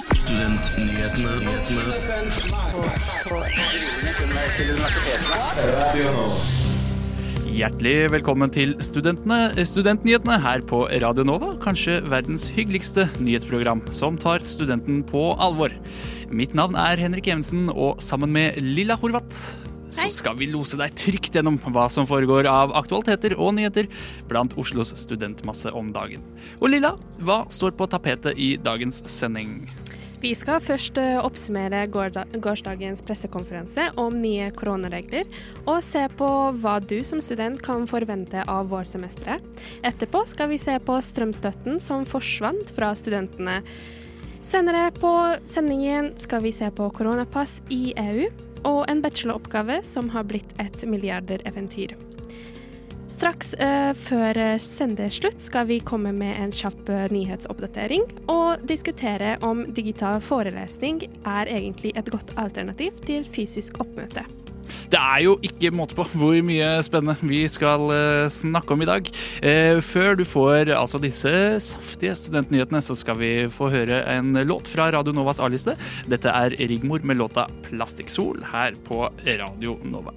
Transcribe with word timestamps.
Studentnyhetene. 0.00 1.28
Hjertelig 7.50 7.94
velkommen 8.14 8.52
til 8.54 8.72
studentene, 8.80 9.52
Studentnyhetene 9.68 10.38
her 10.40 10.64
på 10.64 10.86
Radio 11.04 11.26
Nova. 11.28 11.52
Kanskje 11.60 11.98
verdens 12.08 12.48
hyggeligste 12.54 13.10
nyhetsprogram 13.20 13.82
som 13.92 14.16
tar 14.20 14.46
studenten 14.48 15.02
på 15.04 15.34
alvor. 15.36 15.74
Mitt 16.32 16.56
navn 16.56 16.78
er 16.80 17.00
Henrik 17.02 17.28
Evensen, 17.28 17.68
og 17.68 18.00
sammen 18.00 18.32
med 18.32 18.56
Lilla 18.64 18.96
Horvath 18.96 19.60
så 19.90 20.06
skal 20.12 20.36
vi 20.38 20.46
lose 20.46 20.78
deg 20.78 20.94
trygt 20.94 21.34
gjennom 21.34 21.56
hva 21.74 21.88
som 21.90 22.06
foregår 22.06 22.46
av 22.46 22.70
aktualiteter 22.78 23.34
og 23.34 23.56
nyheter 23.58 23.90
blant 24.30 24.54
Oslos 24.60 24.94
studentmasse 25.02 25.72
om 25.74 25.90
dagen. 25.94 26.22
Og 26.62 26.70
Lilla, 26.70 26.94
hva 27.18 27.42
står 27.50 27.74
på 27.74 27.90
tapetet 27.90 28.38
i 28.38 28.54
dagens 28.62 29.02
sending? 29.10 29.66
Vi 30.20 30.34
skal 30.36 30.60
først 30.60 30.98
eh, 31.00 31.16
oppsummere 31.16 31.86
gårsdagens 31.88 33.00
pressekonferanse 33.08 33.86
om 34.00 34.18
nye 34.20 34.50
koronaregler, 34.52 35.24
og 35.64 35.80
se 35.84 36.02
på 36.20 36.28
hva 36.60 36.74
du 36.84 36.98
som 37.08 37.22
student 37.24 37.62
kan 37.64 37.86
forvente 37.88 38.44
av 38.44 38.68
vårsemesteret. 38.68 39.64
Etterpå 39.80 40.26
skal 40.28 40.52
vi 40.52 40.60
se 40.60 40.76
på 40.84 40.98
strømstøtten 41.00 41.80
som 41.80 42.04
forsvant 42.04 42.74
fra 42.76 42.92
studentene. 42.92 43.62
Senere 44.44 44.90
på 45.00 45.14
sendingen 45.48 46.12
skal 46.20 46.44
vi 46.44 46.52
se 46.52 46.68
på 46.68 46.92
koronapass 47.00 47.62
i 47.72 47.94
EU, 47.96 48.28
og 48.68 48.84
en 48.92 49.00
bacheloroppgave 49.00 49.80
som 49.88 50.12
har 50.12 50.28
blitt 50.28 50.52
et 50.60 50.84
milliardereventyr. 50.84 51.96
Straks 53.10 53.54
uh, 53.58 53.90
før 53.98 54.38
eh, 54.38 54.56
sendeslutt 54.62 55.42
skal 55.42 55.66
vi 55.66 55.80
komme 55.82 56.12
med 56.14 56.38
en 56.38 56.52
kjapp 56.54 56.90
eh, 56.92 57.08
nyhetsoppdatering 57.10 58.04
og 58.30 58.62
diskutere 58.70 59.34
om 59.46 59.64
digital 59.74 60.22
forelesning 60.22 61.02
er 61.26 61.50
egentlig 61.50 61.90
et 61.98 62.10
godt 62.12 62.30
alternativ 62.40 63.00
til 63.02 63.26
fysisk 63.26 63.80
oppmøte. 63.82 64.22
Det 64.90 65.00
er 65.00 65.24
jo 65.24 65.34
ikke 65.42 65.72
måte 65.74 65.96
på 65.98 66.06
hvor 66.14 66.38
mye 66.46 66.70
spennende 66.86 67.18
vi 67.26 67.42
skal 67.50 67.90
snakke 68.30 68.74
om 68.74 68.84
i 68.84 68.86
dag. 68.86 69.10
Før 69.82 70.14
du 70.18 70.22
får 70.26 70.70
altså 70.76 71.00
disse 71.02 71.32
saftige 71.66 72.14
studentnyhetene, 72.18 72.82
så 72.82 72.94
skal 72.98 73.18
vi 73.18 73.32
få 73.50 73.70
høre 73.74 74.04
en 74.14 74.30
låt 74.46 74.70
fra 74.70 74.92
Radio 74.94 75.14
Novas 75.16 75.42
A-liste. 75.42 75.74
Dette 76.10 76.30
er 76.30 76.54
Rigmor 76.70 77.02
med 77.02 77.18
låta 77.18 77.48
'Plastikksol' 77.66 78.46
her 78.54 78.78
på 78.86 79.08
Radio 79.26 79.78
Nova. 79.82 80.14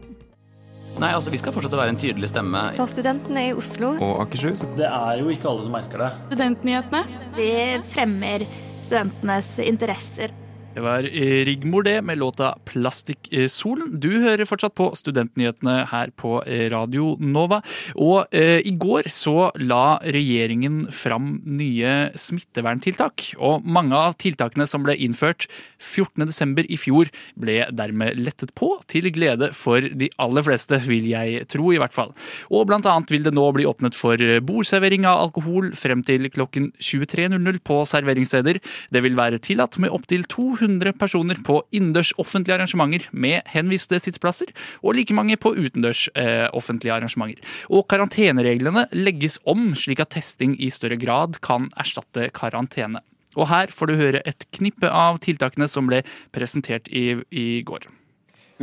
Nei, 1.02 1.09
altså 1.16 1.31
Vi 1.33 1.39
skal 1.41 1.53
fortsette 1.55 1.73
å 1.77 1.81
være 1.81 1.95
en 1.95 1.99
tydelig 1.99 2.30
stemme. 2.30 2.59
For 2.77 2.91
studentene 2.91 3.47
i 3.49 3.55
Oslo. 3.58 3.95
og 3.97 4.22
Akershus. 4.27 4.66
Det 4.77 4.86
er 4.89 5.23
jo 5.23 5.31
ikke 5.33 5.49
alle 5.49 5.66
som 5.66 5.73
merker 5.73 6.03
det. 6.05 6.11
Studentnyhetene. 6.30 7.03
Vi 7.38 7.49
fremmer 7.94 8.45
studentenes 8.83 9.55
interesser. 9.64 10.36
Det 10.74 10.82
var 10.82 11.06
eh, 11.06 11.46
Rigmor 11.46 11.84
det, 11.86 12.02
med 12.02 12.18
låta 12.18 12.56
'Plastikksolen'. 12.66 14.00
Du 14.02 14.10
hører 14.24 14.48
fortsatt 14.50 14.74
på 14.74 14.88
Studentnyhetene 14.98 15.84
her 15.92 16.10
på 16.18 16.40
eh, 16.50 16.66
Radio 16.74 17.14
Nova. 17.22 17.60
Og 17.94 18.26
eh, 18.34 18.58
i 18.66 18.74
går 18.74 19.06
så 19.14 19.52
la 19.62 20.00
regjeringen 20.02 20.88
fram 20.90 21.44
nye 21.46 22.10
smitteverntiltak. 22.18 23.36
Og 23.38 23.62
mange 23.62 23.94
av 23.94 24.18
tiltakene 24.18 24.66
som 24.66 24.82
ble 24.82 24.96
innført 24.98 25.46
14.12. 25.78 26.66
i 26.66 26.80
fjor, 26.82 27.14
ble 27.38 27.60
dermed 27.70 28.18
lettet 28.18 28.56
på, 28.58 28.72
til 28.90 29.12
glede 29.14 29.52
for 29.54 29.78
de 29.78 30.10
aller 30.18 30.42
fleste, 30.42 30.82
vil 30.88 31.06
jeg 31.12 31.46
tro 31.54 31.70
i 31.70 31.78
hvert 31.78 31.94
fall. 31.94 32.16
Og 32.50 32.66
blant 32.72 32.90
annet 32.90 33.14
vil 33.14 33.30
det 33.30 33.36
nå 33.38 33.46
bli 33.54 33.70
åpnet 33.70 33.94
for 33.94 34.18
bordservering 34.42 35.06
av 35.06 35.22
alkohol 35.28 35.70
frem 35.78 36.02
til 36.02 36.26
klokken 36.34 36.72
23.00 36.82 37.62
på 37.62 37.80
serveringssteder. 37.94 38.58
Det 38.90 39.06
vil 39.06 39.22
være 39.22 39.44
tillatt 39.44 39.78
med 39.78 39.94
opptil 39.94 40.26
200 40.26 40.62
personer 41.00 41.39
på 41.44 41.61
innendørs 41.72 42.14
offentlige 42.17 42.56
arrangementer 42.56 43.08
med 43.11 43.42
henviste 43.45 44.00
sitteplasser, 44.00 44.52
og 44.83 44.95
like 44.95 45.14
mange 45.14 45.38
på 45.38 45.53
utendørs 45.55 46.10
eh, 46.15 46.49
offentlige 46.54 46.93
arrangementer. 46.93 47.43
Og 47.70 47.88
karantenereglene 47.88 48.88
legges 48.93 49.39
om, 49.45 49.73
slik 49.76 49.99
at 49.99 50.14
testing 50.15 50.55
i 50.60 50.70
større 50.70 50.98
grad 50.98 51.39
kan 51.42 51.70
erstatte 51.77 52.30
karantene. 52.33 53.02
Og 53.36 53.49
her 53.49 53.71
får 53.73 53.89
du 53.89 53.98
høre 53.98 54.21
et 54.30 54.45
knippe 54.54 54.89
av 54.89 55.20
tiltakene 55.23 55.67
som 55.67 55.88
ble 55.89 56.04
presentert 56.32 56.88
i, 56.89 57.17
i 57.32 57.61
går. 57.65 57.88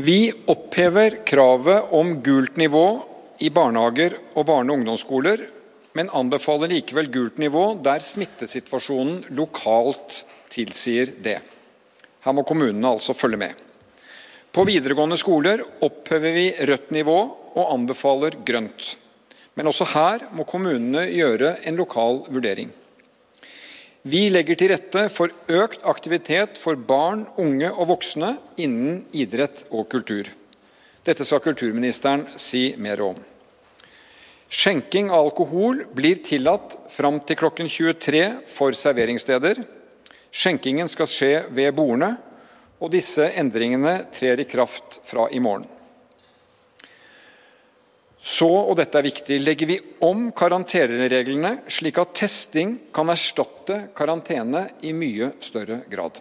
Vi 0.01 0.31
opphever 0.49 1.25
kravet 1.27 1.91
om 1.97 2.21
gult 2.23 2.57
nivå 2.57 2.85
i 3.43 3.51
barnehager 3.51 4.15
og 4.37 4.47
barne- 4.47 4.73
og 4.73 4.81
ungdomsskoler, 4.81 5.43
men 5.99 6.13
anbefaler 6.15 6.71
likevel 6.71 7.11
gult 7.11 7.41
nivå 7.43 7.65
der 7.83 8.05
smittesituasjonen 8.05 9.25
lokalt 9.35 10.23
tilsier 10.53 11.11
det. 11.19 11.41
Her 12.25 12.37
må 12.37 12.45
kommunene 12.47 12.95
altså 12.95 13.17
følge 13.17 13.41
med. 13.41 13.55
På 14.51 14.65
videregående 14.67 15.19
skoler 15.21 15.63
opphever 15.85 16.35
vi 16.35 16.49
rødt 16.67 16.91
nivå 16.95 17.19
og 17.55 17.71
anbefaler 17.71 18.37
grønt. 18.47 18.97
Men 19.55 19.71
også 19.71 19.87
her 19.93 20.27
må 20.35 20.47
kommunene 20.49 21.07
gjøre 21.11 21.57
en 21.69 21.79
lokal 21.79 22.25
vurdering. 22.33 22.71
Vi 24.03 24.29
legger 24.33 24.57
til 24.57 24.71
rette 24.73 25.09
for 25.13 25.33
økt 25.53 25.83
aktivitet 25.85 26.57
for 26.59 26.79
barn, 26.79 27.27
unge 27.37 27.69
og 27.69 27.91
voksne 27.91 28.33
innen 28.57 29.03
idrett 29.13 29.67
og 29.69 29.91
kultur. 29.93 30.31
Dette 31.05 31.25
skal 31.25 31.43
kulturministeren 31.45 32.25
si 32.41 32.71
mer 32.81 33.03
om. 33.05 33.19
Skjenking 34.51 35.13
av 35.13 35.29
alkohol 35.29 35.85
blir 35.95 36.25
tillatt 36.27 36.79
fram 36.91 37.21
til 37.23 37.39
klokken 37.39 37.69
23 37.71 38.25
for 38.51 38.75
serveringssteder. 38.75 39.61
Skjenkingen 40.31 40.89
skal 40.89 41.09
skje 41.11 41.35
ved 41.51 41.75
bordene, 41.75 42.15
og 42.81 42.93
disse 42.95 43.27
endringene 43.37 44.07
trer 44.15 44.41
i 44.41 44.49
kraft 44.49 45.01
fra 45.05 45.27
i 45.31 45.41
morgen. 45.43 45.67
Så, 48.21 48.49
og 48.49 48.75
dette 48.77 48.99
er 49.01 49.07
viktig, 49.07 49.39
legger 49.41 49.69
vi 49.69 49.79
om 50.05 50.27
karantenereglene 50.37 51.55
slik 51.73 51.99
at 52.03 52.13
testing 52.17 52.75
kan 52.93 53.09
erstatte 53.09 53.87
karantene 53.97 54.67
i 54.85 54.93
mye 54.93 55.33
større 55.41 55.83
grad. 55.89 56.21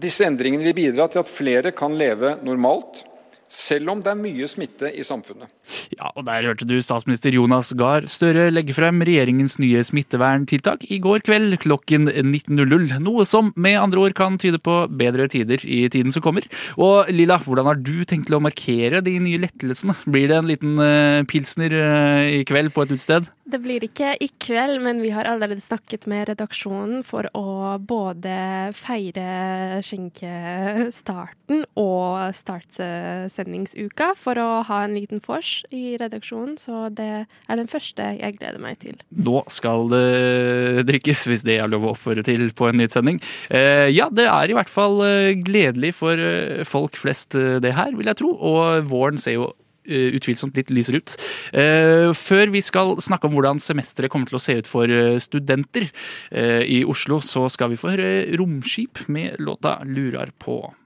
Disse 0.00 0.26
endringene 0.28 0.64
vil 0.68 0.76
bidra 0.76 1.08
til 1.08 1.22
at 1.22 1.32
flere 1.32 1.72
kan 1.76 1.96
leve 1.96 2.36
normalt, 2.44 3.04
selv 3.50 3.90
om 3.90 4.02
det 4.02 4.12
er 4.12 4.18
mye 4.18 4.46
smitte 4.48 4.92
i 4.94 5.02
samfunnet. 5.06 5.50
Ja, 5.96 6.12
og 6.14 6.24
Der 6.28 6.46
hørte 6.46 6.66
du 6.68 6.76
statsminister 6.82 7.34
Jonas 7.34 7.72
Gahr 7.74 8.06
Støre 8.10 8.48
legge 8.52 8.74
frem 8.76 9.02
regjeringens 9.02 9.58
nye 9.58 9.82
smitteverntiltak 9.86 10.86
i 10.86 11.00
går 11.02 11.24
kveld 11.26 11.58
klokken 11.64 12.06
19.00. 12.08 13.00
Noe 13.02 13.26
som 13.26 13.50
med 13.56 13.80
andre 13.80 14.04
ord 14.06 14.14
kan 14.18 14.38
tyde 14.40 14.60
på 14.62 14.84
bedre 14.86 15.26
tider 15.32 15.62
i 15.66 15.82
tiden 15.90 16.14
som 16.14 16.22
kommer. 16.22 16.46
Og 16.78 17.10
Lilla, 17.10 17.40
hvordan 17.42 17.66
har 17.66 17.80
du 17.80 18.04
tenkt 18.08 18.30
å 18.30 18.42
markere 18.42 19.02
de 19.04 19.16
nye 19.22 19.42
lettelsene? 19.42 19.98
Blir 20.06 20.30
det 20.30 20.38
en 20.38 20.50
liten 20.50 20.78
uh, 20.78 21.26
pilsner 21.30 21.74
uh, 21.74 22.22
i 22.30 22.44
kveld 22.46 22.70
på 22.74 22.86
et 22.86 22.94
utested? 22.94 23.28
Det 23.50 23.58
blir 23.62 23.82
ikke 23.82 24.12
i 24.22 24.28
kveld, 24.42 24.78
men 24.84 25.00
vi 25.02 25.10
har 25.14 25.26
allerede 25.26 25.62
snakket 25.62 26.06
med 26.10 26.28
redaksjonen 26.28 27.02
for 27.06 27.26
å 27.34 27.76
både 27.82 28.70
feire 28.76 29.80
skjenkestarten 29.82 31.64
og 31.80 32.30
starte 32.36 32.86
sendingsuka 33.32 34.12
for 34.18 34.38
å 34.38 34.48
ha 34.68 34.82
en 34.84 34.94
liten 34.94 35.22
vors 35.24 35.64
i 35.74 35.96
redaksjonen, 36.00 36.56
så 36.60 36.88
det 36.94 37.24
er 37.26 37.58
den 37.58 37.70
første 37.70 38.12
jeg 38.20 38.38
gleder 38.38 38.62
meg 38.62 38.78
til. 38.84 39.00
Nå 39.10 39.42
skal 39.50 39.90
det 39.90 40.86
drikkes, 40.90 41.26
hvis 41.30 41.46
det 41.46 41.58
er 41.58 41.70
lov 41.70 41.88
å 41.88 41.94
oppfordre 41.96 42.24
til 42.26 42.52
på 42.54 42.70
en 42.70 42.78
nyhetssending. 42.78 43.18
Eh, 43.50 43.88
ja, 43.90 44.06
det 44.14 44.28
er 44.30 44.50
i 44.50 44.56
hvert 44.56 44.70
fall 44.70 45.02
eh, 45.06 45.32
gledelig 45.38 45.96
for 45.98 46.14
eh, 46.20 46.62
folk 46.68 46.98
flest 46.98 47.34
det 47.34 47.74
her, 47.76 47.96
vil 47.98 48.10
jeg 48.10 48.20
tro, 48.22 48.30
og 48.34 48.86
våren 48.90 49.18
ser 49.20 49.38
jo 49.40 49.50
utvilsomt 49.86 50.56
litt 50.58 50.72
lysere 50.74 51.00
ut. 51.00 51.14
Eh, 51.52 52.10
Før 52.16 52.52
vi 52.52 52.62
skal 52.64 52.96
snakke 53.02 53.28
om 53.28 53.36
hvordan 53.36 53.62
semesteret 53.62 54.12
kommer 54.12 54.30
til 54.30 54.40
å 54.40 54.42
se 54.42 54.58
ut 54.60 54.70
for 54.70 54.90
eh, 54.90 55.18
studenter 55.22 55.88
eh, 56.30 56.62
i 56.66 56.82
Oslo, 56.84 57.20
så 57.24 57.46
skal 57.52 57.72
vi 57.72 57.80
få 57.80 57.94
høre 57.94 58.10
Romskip 58.40 59.06
med 59.08 59.40
låta 59.40 59.80
'Lurar 59.84 60.32
på'. 60.38 60.79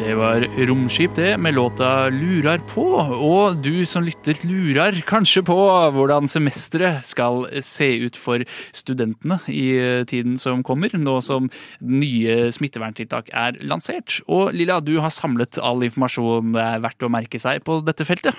Det 0.00 0.14
var 0.16 0.46
Romskip, 0.56 1.12
det, 1.14 1.36
med 1.36 1.54
låta 1.54 2.08
'Lurar 2.08 2.58
på'. 2.58 3.20
Og 3.20 3.60
du 3.62 3.84
som 3.84 4.02
lytter, 4.02 4.32
lurer 4.48 4.96
kanskje 5.04 5.42
på 5.44 5.56
hvordan 5.92 6.28
semesteret 6.28 7.04
skal 7.04 7.44
se 7.60 7.88
ut 8.06 8.16
for 8.16 8.40
studentene 8.72 9.36
i 9.52 10.04
tiden 10.08 10.38
som 10.40 10.62
kommer, 10.64 10.88
nå 10.96 11.20
som 11.20 11.50
nye 11.84 12.48
smitteverntiltak 12.48 13.28
er 13.28 13.60
lansert. 13.60 14.22
Og 14.26 14.54
Lilla, 14.56 14.80
du 14.80 14.96
har 15.04 15.12
samlet 15.12 15.60
all 15.60 15.84
informasjon 15.84 16.56
det 16.56 16.64
er 16.64 16.80
verdt 16.80 17.04
å 17.04 17.12
merke 17.12 17.38
seg 17.38 17.60
på 17.68 17.82
dette 17.84 18.08
feltet. 18.08 18.32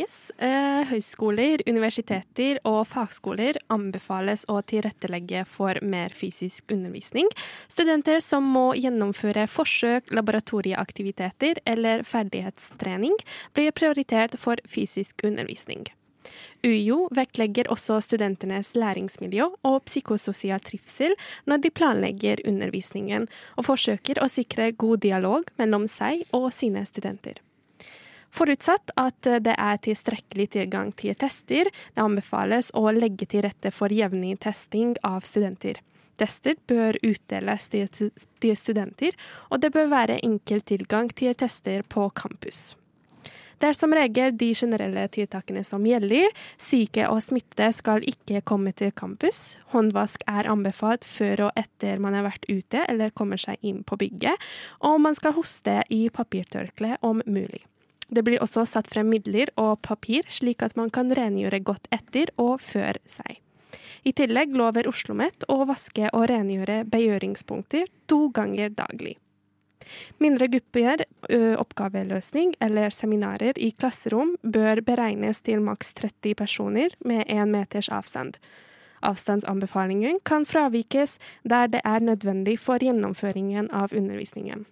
Yes, 0.00 0.32
eh, 0.38 0.82
Høyskoler, 0.88 1.60
universiteter 1.68 2.58
og 2.64 2.86
fagskoler 2.88 3.58
anbefales 3.72 4.46
å 4.48 4.62
tilrettelegge 4.64 5.44
for 5.44 5.76
mer 5.84 6.14
fysisk 6.16 6.72
undervisning. 6.72 7.28
Studenter 7.68 8.22
som 8.24 8.46
må 8.54 8.72
gjennomføre 8.72 9.44
forsøk, 9.52 10.08
laboratorieaktiviteter 10.16 11.60
eller 11.66 12.06
ferdighetstrening, 12.08 13.18
blir 13.52 13.76
prioritert 13.76 14.38
for 14.40 14.56
fysisk 14.64 15.20
undervisning. 15.28 15.84
UiO 16.64 17.08
vektlegger 17.12 17.68
også 17.74 18.00
studentenes 18.06 18.72
læringsmiljø 18.78 19.48
og 19.68 19.78
psykososial 19.90 20.62
trivsel 20.64 21.16
når 21.44 21.64
de 21.66 21.74
planlegger 21.74 22.44
undervisningen, 22.48 23.28
og 23.58 23.68
forsøker 23.68 24.22
å 24.22 24.30
sikre 24.30 24.72
god 24.72 25.04
dialog 25.04 25.48
mellom 25.60 25.88
seg 25.90 26.24
og 26.32 26.52
sine 26.54 26.86
studenter. 26.88 27.42
Forutsatt 28.32 28.94
at 28.96 29.28
det 29.44 29.54
er 29.54 29.80
tilstrekkelig 29.84 30.48
tilgang 30.56 30.92
til 30.96 31.16
tester, 31.20 31.68
det 31.68 32.00
anbefales 32.00 32.70
å 32.72 32.86
legge 32.96 33.28
til 33.28 33.44
rette 33.44 33.72
for 33.74 33.92
jevnlig 33.92 34.38
testing 34.40 34.94
av 35.04 35.26
studenter. 35.28 35.82
Tester 36.20 36.56
bør 36.68 36.96
utdeles 37.04 37.68
til 37.72 38.56
studenter, 38.56 39.16
og 39.50 39.60
det 39.60 39.72
bør 39.74 39.90
være 39.92 40.20
enkel 40.24 40.62
tilgang 40.64 41.10
til 41.12 41.34
tester 41.36 41.84
på 41.84 42.08
campus. 42.16 42.72
Det 43.62 43.68
er 43.70 43.76
som 43.78 43.92
regel 43.94 44.32
de 44.34 44.48
generelle 44.58 45.04
tiltakene 45.14 45.60
som 45.62 45.84
gjelder. 45.86 46.32
Syke 46.58 47.04
og 47.06 47.20
smitte 47.22 47.68
skal 47.70 48.02
ikke 48.10 48.40
komme 48.42 48.72
til 48.74 48.90
campus. 48.90 49.56
Håndvask 49.70 50.24
er 50.26 50.48
anbefalt 50.50 51.06
før 51.06 51.44
og 51.46 51.60
etter 51.60 52.02
man 52.02 52.16
har 52.18 52.26
vært 52.26 52.48
ute 52.50 52.82
eller 52.90 53.14
kommer 53.14 53.38
seg 53.38 53.62
inn 53.62 53.84
på 53.86 54.00
bygget, 54.00 54.48
og 54.82 54.98
man 55.04 55.14
skal 55.14 55.36
hoste 55.36 55.78
i 55.94 56.08
papirtørkle 56.10 56.96
om 57.06 57.22
mulig. 57.22 57.62
Det 58.12 58.24
blir 58.26 58.42
også 58.44 58.66
satt 58.68 58.90
frem 58.92 59.08
midler 59.08 59.48
og 59.56 59.80
papir, 59.86 60.26
slik 60.28 60.62
at 60.62 60.76
man 60.76 60.92
kan 60.92 61.12
rengjøre 61.16 61.62
godt 61.64 61.88
etter 61.94 62.32
og 62.36 62.60
før 62.60 63.00
seg. 63.08 63.40
I 64.04 64.12
tillegg 64.18 64.52
lover 64.58 64.88
Oslo 64.90 65.14
OsloMet 65.14 65.44
å 65.48 65.62
vaske 65.68 66.10
og 66.12 66.26
rengjøre 66.30 66.82
begjøringspunkter 66.90 67.86
to 68.10 68.26
ganger 68.34 68.72
daglig. 68.74 69.16
Mindre 70.22 70.46
grupper, 70.50 71.04
oppgaveløsning 71.58 72.54
eller 72.62 72.94
seminarer 72.94 73.58
i 73.58 73.72
klasserom 73.72 74.36
bør 74.42 74.82
beregnes 74.86 75.42
til 75.42 75.62
maks 75.64 75.94
30 75.98 76.36
personer 76.38 76.94
med 77.04 77.26
én 77.26 77.50
meters 77.50 77.90
avstand. 77.90 78.38
Avstandsanbefalingen 79.02 80.20
kan 80.24 80.46
fravikes 80.46 81.18
der 81.42 81.66
det 81.66 81.82
er 81.84 82.00
nødvendig 82.00 82.58
for 82.60 82.78
gjennomføringen 82.78 83.70
av 83.74 83.94
undervisningen. 83.94 84.66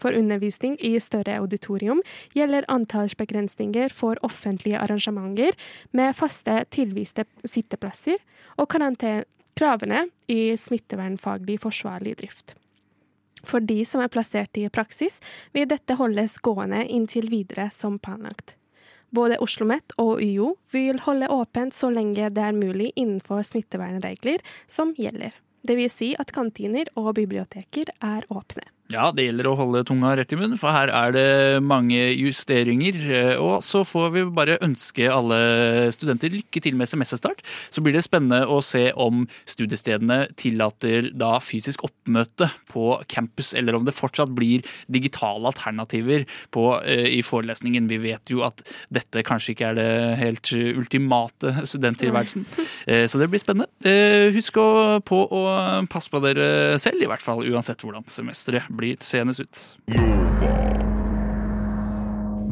For 0.00 0.16
undervisning 0.16 0.78
i 0.80 0.94
større 1.00 1.36
auditorium 1.42 2.00
gjelder 2.36 2.68
antallsbegrensninger 2.72 3.92
for 3.92 4.20
offentlige 4.26 4.80
arrangementer 4.80 5.58
med 5.92 6.16
faste 6.16 6.62
tilviste 6.72 7.26
sitteplasser 7.44 8.16
og 8.56 8.70
kravene 8.72 10.06
i 10.30 10.56
smittevernfaglig 10.56 11.60
forsvarlig 11.60 12.16
drift. 12.22 12.54
For 13.44 13.60
de 13.64 13.84
som 13.88 14.02
er 14.04 14.12
plassert 14.12 14.56
i 14.60 14.68
praksis, 14.72 15.18
vil 15.52 15.68
dette 15.68 15.96
holdes 15.96 16.38
gående 16.44 16.82
inntil 16.88 17.30
videre 17.32 17.70
som 17.72 17.98
planlagt. 17.98 18.56
Både 19.10 19.40
Oslo 19.42 19.64
OsloMet 19.66 19.94
og 19.98 20.20
UiO 20.22 20.52
vil 20.70 21.00
holde 21.02 21.28
åpent 21.34 21.74
så 21.74 21.90
lenge 21.90 22.28
det 22.30 22.42
er 22.44 22.54
mulig 22.54 22.92
innenfor 22.94 23.42
smittevernregler 23.42 24.44
som 24.70 24.92
gjelder. 24.94 25.34
Det 25.66 25.76
vil 25.76 25.90
si 25.90 26.12
at 26.14 26.30
kantiner 26.32 26.88
og 26.96 27.16
biblioteker 27.18 27.90
er 28.00 28.28
åpne. 28.30 28.68
Ja, 28.90 29.12
det 29.14 29.22
gjelder 29.28 29.46
å 29.46 29.54
holde 29.54 29.84
tunga 29.86 30.16
rett 30.18 30.32
i 30.34 30.36
munnen, 30.38 30.58
for 30.58 30.74
her 30.74 30.90
er 30.90 31.12
det 31.14 31.62
mange 31.62 31.94
justeringer. 32.18 32.96
Og 33.38 33.62
så 33.62 33.84
får 33.86 34.08
vi 34.16 34.24
bare 34.34 34.56
ønske 34.66 35.06
alle 35.06 35.38
studenter 35.94 36.32
lykke 36.34 36.58
til 36.64 36.74
med 36.78 36.90
semesterstart. 36.90 37.44
Så 37.70 37.84
blir 37.86 37.94
det 37.94 38.02
spennende 38.02 38.42
å 38.50 38.58
se 38.66 38.88
om 38.98 39.22
studiestedene 39.46 40.24
tillater 40.34 41.12
da 41.14 41.36
fysisk 41.38 41.84
oppmøte 41.86 42.48
på 42.72 42.96
campus, 43.06 43.52
eller 43.54 43.78
om 43.78 43.86
det 43.86 43.94
fortsatt 43.94 44.32
blir 44.34 44.66
digitale 44.90 45.46
alternativer 45.52 46.26
på, 46.50 46.66
eh, 46.82 47.06
i 47.14 47.22
forelesningen. 47.22 47.86
Vi 47.86 48.00
vet 48.02 48.34
jo 48.34 48.42
at 48.42 48.58
dette 48.90 49.22
kanskje 49.22 49.54
ikke 49.54 49.70
er 49.70 49.78
det 49.78 50.18
helt 50.18 50.52
ultimate 50.82 51.54
studenttilværelsen. 51.62 52.42
Eh, 52.90 53.06
så 53.06 53.22
det 53.22 53.30
blir 53.30 53.38
spennende. 53.38 53.70
Eh, 53.86 54.34
husk 54.34 54.58
på 55.06 55.22
å 55.30 55.86
passe 55.86 56.10
på 56.10 56.18
dere 56.26 56.74
selv, 56.82 56.98
i 56.98 57.06
hvert 57.06 57.22
fall 57.22 57.46
uansett 57.46 57.86
hvordan 57.86 58.02
semesteret 58.10 58.66
blir 58.66 58.79
blir 58.80 58.96
seende 59.00 59.42
ut. 59.42 60.89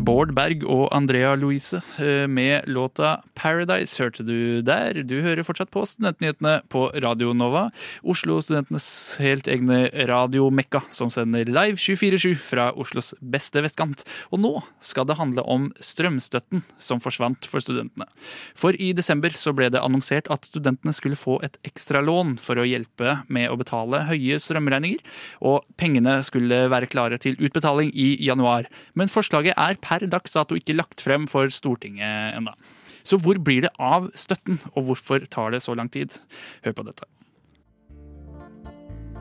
Bård 0.09 0.31
Berg 0.33 0.63
og 0.65 0.87
Andrea 0.97 1.35
Louise 1.37 1.83
eh, 2.01 2.25
med 2.25 2.65
låta 2.65 3.19
'Paradise' 3.37 3.99
hørte 4.01 4.25
du 4.25 4.63
der. 4.65 5.03
Du 5.05 5.21
hører 5.21 5.45
fortsatt 5.45 5.71
på 5.71 5.85
Studentnyhetene 5.85 6.63
på 6.73 6.87
Radio 7.05 7.35
Nova. 7.37 7.67
Oslo-studentenes 8.01 9.19
helt 9.21 9.51
egne 9.53 9.91
radiomekka 10.09 10.81
som 10.89 11.11
sender 11.13 11.45
live 11.45 11.77
24-7 11.77 12.41
fra 12.41 12.71
Oslos 12.73 13.13
beste 13.21 13.61
vestkant. 13.61 14.07
Og 14.33 14.41
nå 14.41 14.53
skal 14.81 15.05
det 15.05 15.19
handle 15.21 15.45
om 15.45 15.69
strømstøtten 15.77 16.65
som 16.81 17.05
forsvant 17.05 17.45
for 17.45 17.61
studentene. 17.61 18.09
For 18.57 18.73
i 18.81 18.95
desember 18.97 19.37
så 19.37 19.53
ble 19.53 19.69
det 19.69 19.85
annonsert 19.85 20.33
at 20.33 20.49
studentene 20.49 20.97
skulle 20.97 21.21
få 21.21 21.37
et 21.45 21.61
ekstralån 21.69 22.39
for 22.41 22.57
å 22.57 22.67
hjelpe 22.67 23.19
med 23.29 23.53
å 23.53 23.61
betale 23.61 24.07
høye 24.09 24.41
strømregninger, 24.41 25.05
og 25.45 25.69
pengene 25.77 26.23
skulle 26.25 26.65
være 26.73 26.89
klare 26.89 27.21
til 27.21 27.37
utbetaling 27.37 27.93
i 27.93 28.15
januar. 28.25 28.73
Men 28.97 29.13
forslaget 29.13 29.53
er 29.59 29.77
per 29.85 29.98
per 29.99 30.09
dags 30.11 30.35
dato 30.37 30.59
ikke 30.59 30.77
lagt 30.79 31.03
frem 31.05 31.27
for 31.31 31.51
Stortinget 31.53 32.39
ennå. 32.39 32.55
Så 33.09 33.19
hvor 33.23 33.39
blir 33.41 33.65
det 33.65 33.75
av 33.81 34.11
støtten, 34.19 34.59
og 34.75 34.91
hvorfor 34.91 35.25
tar 35.31 35.55
det 35.55 35.63
så 35.65 35.75
lang 35.79 35.91
tid? 35.91 36.19
Hør 36.67 36.77
på 36.77 36.89
dette. 36.89 37.09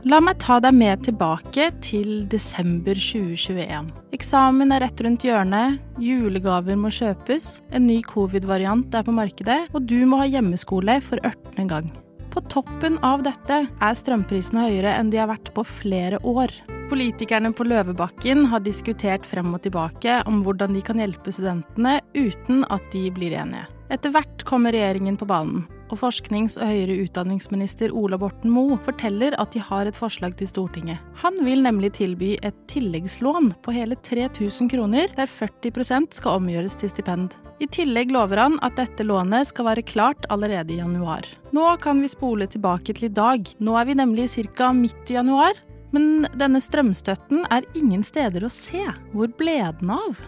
La 0.06 0.20
meg 0.22 0.38
ta 0.38 0.60
deg 0.62 0.76
med 0.78 1.00
tilbake 1.08 1.64
til 1.82 2.22
desember 2.30 2.94
2021. 2.94 3.88
Eksamen 4.14 4.70
er 4.76 4.84
rett 4.84 5.00
rundt 5.02 5.26
hjørnet, 5.26 5.80
julegaver 5.98 6.78
må 6.78 6.92
kjøpes, 6.94 7.56
en 7.74 7.88
ny 7.88 7.98
covid-variant 8.06 8.94
er 8.94 9.08
på 9.08 9.16
markedet, 9.16 9.64
og 9.74 9.88
du 9.90 9.98
må 10.06 10.22
ha 10.22 10.28
hjemmeskole 10.30 11.00
for 11.02 11.18
ørtende 11.26 11.66
gang. 11.72 11.90
På 12.38 12.44
toppen 12.46 13.00
av 13.02 13.24
dette 13.26 13.56
er 13.66 13.96
strømprisene 13.98 14.68
høyere 14.68 14.92
enn 14.94 15.08
de 15.10 15.18
har 15.18 15.26
vært 15.26 15.48
på 15.56 15.64
flere 15.66 16.20
år. 16.22 16.52
Politikerne 16.86 17.50
på 17.50 17.64
Løvebakken 17.66 18.44
har 18.52 18.62
diskutert 18.62 19.26
frem 19.26 19.50
og 19.56 19.64
tilbake 19.64 20.20
om 20.30 20.38
hvordan 20.46 20.76
de 20.76 20.82
kan 20.86 21.02
hjelpe 21.02 21.34
studentene 21.34 21.96
uten 22.14 22.62
at 22.70 22.86
de 22.92 23.08
blir 23.16 23.34
enige. 23.40 23.64
Etter 23.90 24.14
hvert 24.14 24.46
kommer 24.46 24.70
regjeringen 24.70 25.18
på 25.18 25.26
banen, 25.26 25.66
og 25.88 25.98
forsknings- 26.00 26.58
og 26.60 26.68
høyere 26.70 26.98
utdanningsminister 27.04 27.92
Ola 27.96 28.18
Borten 28.20 28.52
Moe 28.52 28.78
forteller 28.84 29.36
at 29.40 29.52
de 29.54 29.62
har 29.64 29.88
et 29.88 29.98
forslag 29.98 30.36
til 30.38 30.50
Stortinget. 30.50 31.02
Han 31.22 31.38
vil 31.44 31.64
nemlig 31.64 31.92
tilby 31.98 32.34
et 32.42 32.56
tilleggslån 32.70 33.52
på 33.64 33.74
hele 33.74 33.96
3000 33.96 34.70
kroner, 34.72 35.08
der 35.16 35.26
40% 35.26 36.18
skal 36.20 36.40
omgjøres 36.40 36.78
til 36.78 36.92
stipend. 36.92 37.36
I 37.58 37.66
tillegg 37.66 38.12
lover 38.14 38.44
han 38.44 38.58
at 38.62 38.76
dette 38.78 39.06
lånet 39.06 39.50
skal 39.50 39.70
være 39.70 39.86
klart 39.86 40.28
allerede 40.30 40.76
i 40.76 40.78
januar. 40.78 41.26
Nå 41.52 41.74
kan 41.82 42.00
vi 42.02 42.12
spole 42.12 42.46
tilbake 42.46 42.94
til 42.94 43.08
i 43.08 43.14
dag. 43.14 43.48
Nå 43.58 43.76
er 43.80 43.88
vi 43.88 43.98
nemlig 43.98 44.28
ca. 44.54 44.72
midt 44.72 45.10
i 45.10 45.18
januar, 45.18 45.58
men 45.92 46.26
denne 46.36 46.60
strømstøtten 46.60 47.46
er 47.50 47.66
ingen 47.78 48.04
steder 48.04 48.44
å 48.44 48.52
se. 48.52 48.84
Hvor 49.14 49.30
ble 49.40 49.60
den 49.80 49.94
av? 49.94 50.20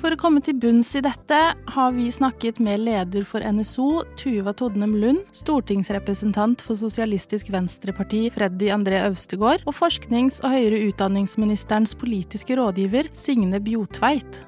For 0.00 0.14
å 0.14 0.16
komme 0.16 0.40
til 0.40 0.56
bunns 0.56 0.94
i 0.96 1.02
dette 1.04 1.38
har 1.74 1.90
vi 1.92 2.06
snakket 2.08 2.56
med 2.64 2.80
leder 2.86 3.24
for 3.28 3.44
NSO, 3.44 4.00
Tuva 4.16 4.54
Todnem 4.56 4.94
Lund, 4.96 5.26
stortingsrepresentant 5.36 6.62
for 6.64 6.78
Sosialistisk 6.80 7.50
Venstreparti 7.52 8.22
Freddy 8.32 8.70
André 8.72 9.02
Øvstegård 9.04 9.66
og 9.66 9.74
forsknings- 9.76 10.38
og 10.40 10.54
høyere 10.54 10.78
utdanningsministerens 10.86 11.92
politiske 12.00 12.56
rådgiver 12.56 13.10
Signe 13.12 13.60
Bjotveit. 13.60 14.38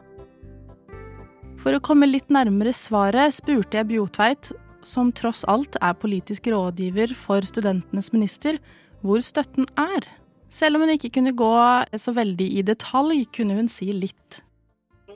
For 1.60 1.76
å 1.76 1.82
komme 1.84 2.08
litt 2.08 2.32
nærmere 2.32 2.72
svaret 2.72 3.36
spurte 3.36 3.76
jeg 3.76 3.90
Bjotveit, 3.90 4.54
som 4.88 5.10
tross 5.12 5.44
alt 5.52 5.76
er 5.84 5.98
politisk 6.00 6.48
rådgiver 6.48 7.12
for 7.12 7.44
studentenes 7.44 8.08
minister, 8.16 8.56
hvor 9.04 9.20
støtten 9.20 9.68
er. 9.76 10.08
Selv 10.48 10.80
om 10.80 10.86
hun 10.86 10.94
ikke 10.96 11.12
kunne 11.18 11.36
gå 11.36 11.52
så 11.92 12.16
veldig 12.16 12.48
i 12.56 12.64
detalj, 12.72 13.26
kunne 13.36 13.60
hun 13.60 13.68
si 13.68 13.90
litt. 13.92 14.40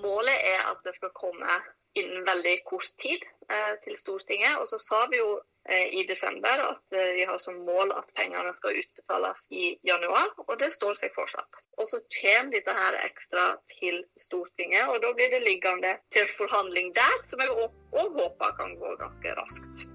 Målet 0.07 0.39
er 0.55 0.63
at 0.71 0.87
det 0.87 0.95
skal 0.99 1.13
komme 1.19 1.59
innen 1.97 2.25
veldig 2.27 2.57
kort 2.71 2.91
tid 3.03 3.23
eh, 3.51 3.75
til 3.85 3.97
Stortinget. 3.99 4.59
Og 4.61 4.69
så 4.71 4.79
sa 4.81 5.01
vi 5.11 5.21
jo 5.21 5.31
eh, 5.69 5.89
i 5.99 6.05
desember 6.09 6.63
at 6.69 6.97
eh, 6.99 7.13
vi 7.17 7.25
har 7.29 7.41
som 7.43 7.59
mål 7.69 7.95
at 7.97 8.13
pengene 8.19 8.53
skal 8.59 8.77
utbetales 8.83 9.47
i 9.51 9.73
januar, 9.91 10.33
og 10.45 10.55
det 10.61 10.71
står 10.77 10.99
seg 11.01 11.15
fortsatt. 11.17 11.61
Og 11.81 11.89
så 11.91 12.03
kommer 12.19 12.53
dette 12.57 12.77
her 12.81 13.01
ekstra 13.03 13.49
til 13.79 14.03
Stortinget, 14.21 14.87
og 14.93 15.01
da 15.05 15.13
blir 15.17 15.33
det 15.33 15.45
liggende 15.47 15.97
til 16.15 16.29
forhandling 16.39 16.93
der, 16.97 17.21
som 17.31 17.43
jeg 17.43 17.53
òg 17.57 18.19
håper 18.21 18.57
kan 18.61 18.77
gå 18.81 18.97
ganske 19.03 19.37
raskt. 19.41 19.87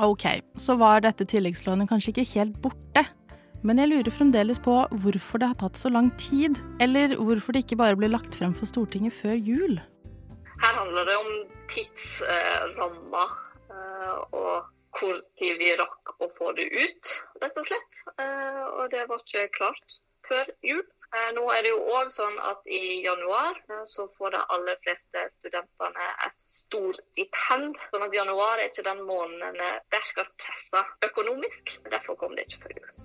Ok, 0.00 0.24
så 0.56 0.78
var 0.80 1.02
dette 1.04 1.26
tilleggslånet 1.28 1.90
kanskje 1.90 2.14
ikke 2.14 2.30
helt 2.38 2.60
borte. 2.64 3.04
Men 3.62 3.80
jeg 3.82 3.90
lurer 3.90 4.12
fremdeles 4.14 4.60
på 4.62 4.74
hvorfor 5.02 5.42
det 5.42 5.50
har 5.52 5.58
tatt 5.60 5.76
så 5.76 5.92
lang 5.92 6.08
tid, 6.20 6.60
eller 6.80 7.16
hvorfor 7.20 7.52
det 7.52 7.66
ikke 7.66 7.80
bare 7.82 7.98
ble 8.00 8.08
lagt 8.08 8.38
frem 8.38 8.54
for 8.56 8.70
Stortinget 8.70 9.12
før 9.12 9.36
jul. 9.36 9.80
Her 10.60 10.76
handler 10.76 11.08
det 11.08 11.16
om 11.20 11.32
tidsramma 11.72 13.24
eh, 13.72 14.16
og 14.36 14.70
hvor 14.98 15.20
tid 15.38 15.58
vi 15.60 15.74
rakk 15.78 16.14
å 16.18 16.28
få 16.38 16.52
det 16.56 16.68
ut, 16.72 17.10
rett 17.42 17.60
og 17.60 17.68
slett. 17.68 18.00
Eh, 18.16 18.64
og 18.78 18.88
det 18.94 19.04
var 19.10 19.22
ikke 19.22 19.46
klart 19.56 20.00
før 20.28 20.50
jul. 20.66 20.82
Eh, 21.10 21.30
nå 21.34 21.42
er 21.50 21.64
det 21.66 21.72
jo 21.72 21.80
òg 21.96 22.10
sånn 22.14 22.36
at 22.46 22.66
i 22.70 23.00
januar 23.04 23.56
eh, 23.70 23.84
så 23.92 24.06
får 24.18 24.36
de 24.36 24.42
aller 24.56 24.80
fleste 24.84 25.26
studentene 25.40 26.08
et 26.26 26.38
stort 26.60 27.00
stipend. 27.12 27.80
Sånn 27.90 28.06
at 28.06 28.16
januar 28.16 28.58
er 28.58 28.70
ikke 28.70 28.86
den 28.86 29.04
måneden 29.08 29.60
der 29.60 30.08
skal 30.08 30.28
pressa 30.42 30.84
økonomisk. 31.06 31.78
Derfor 31.90 32.18
kom 32.20 32.36
det 32.38 32.48
ikke 32.48 32.66
før 32.66 32.76
jul. 32.80 32.99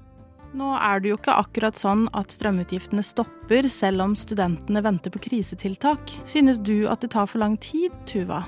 Nå 0.56 0.70
er 0.80 1.02
det 1.04 1.10
jo 1.10 1.18
ikke 1.18 1.36
akkurat 1.36 1.76
sånn 1.76 2.06
at 2.16 2.32
strømutgiftene 2.32 3.04
stopper 3.04 3.68
selv 3.72 4.06
om 4.06 4.14
studentene 4.16 4.80
venter 4.86 5.12
på 5.12 5.20
krisetiltak. 5.26 6.14
Synes 6.24 6.62
du 6.64 6.86
at 6.88 7.04
det 7.04 7.12
tar 7.12 7.28
for 7.28 7.44
lang 7.44 7.58
tid, 7.60 7.92
Tuva? 8.08 8.46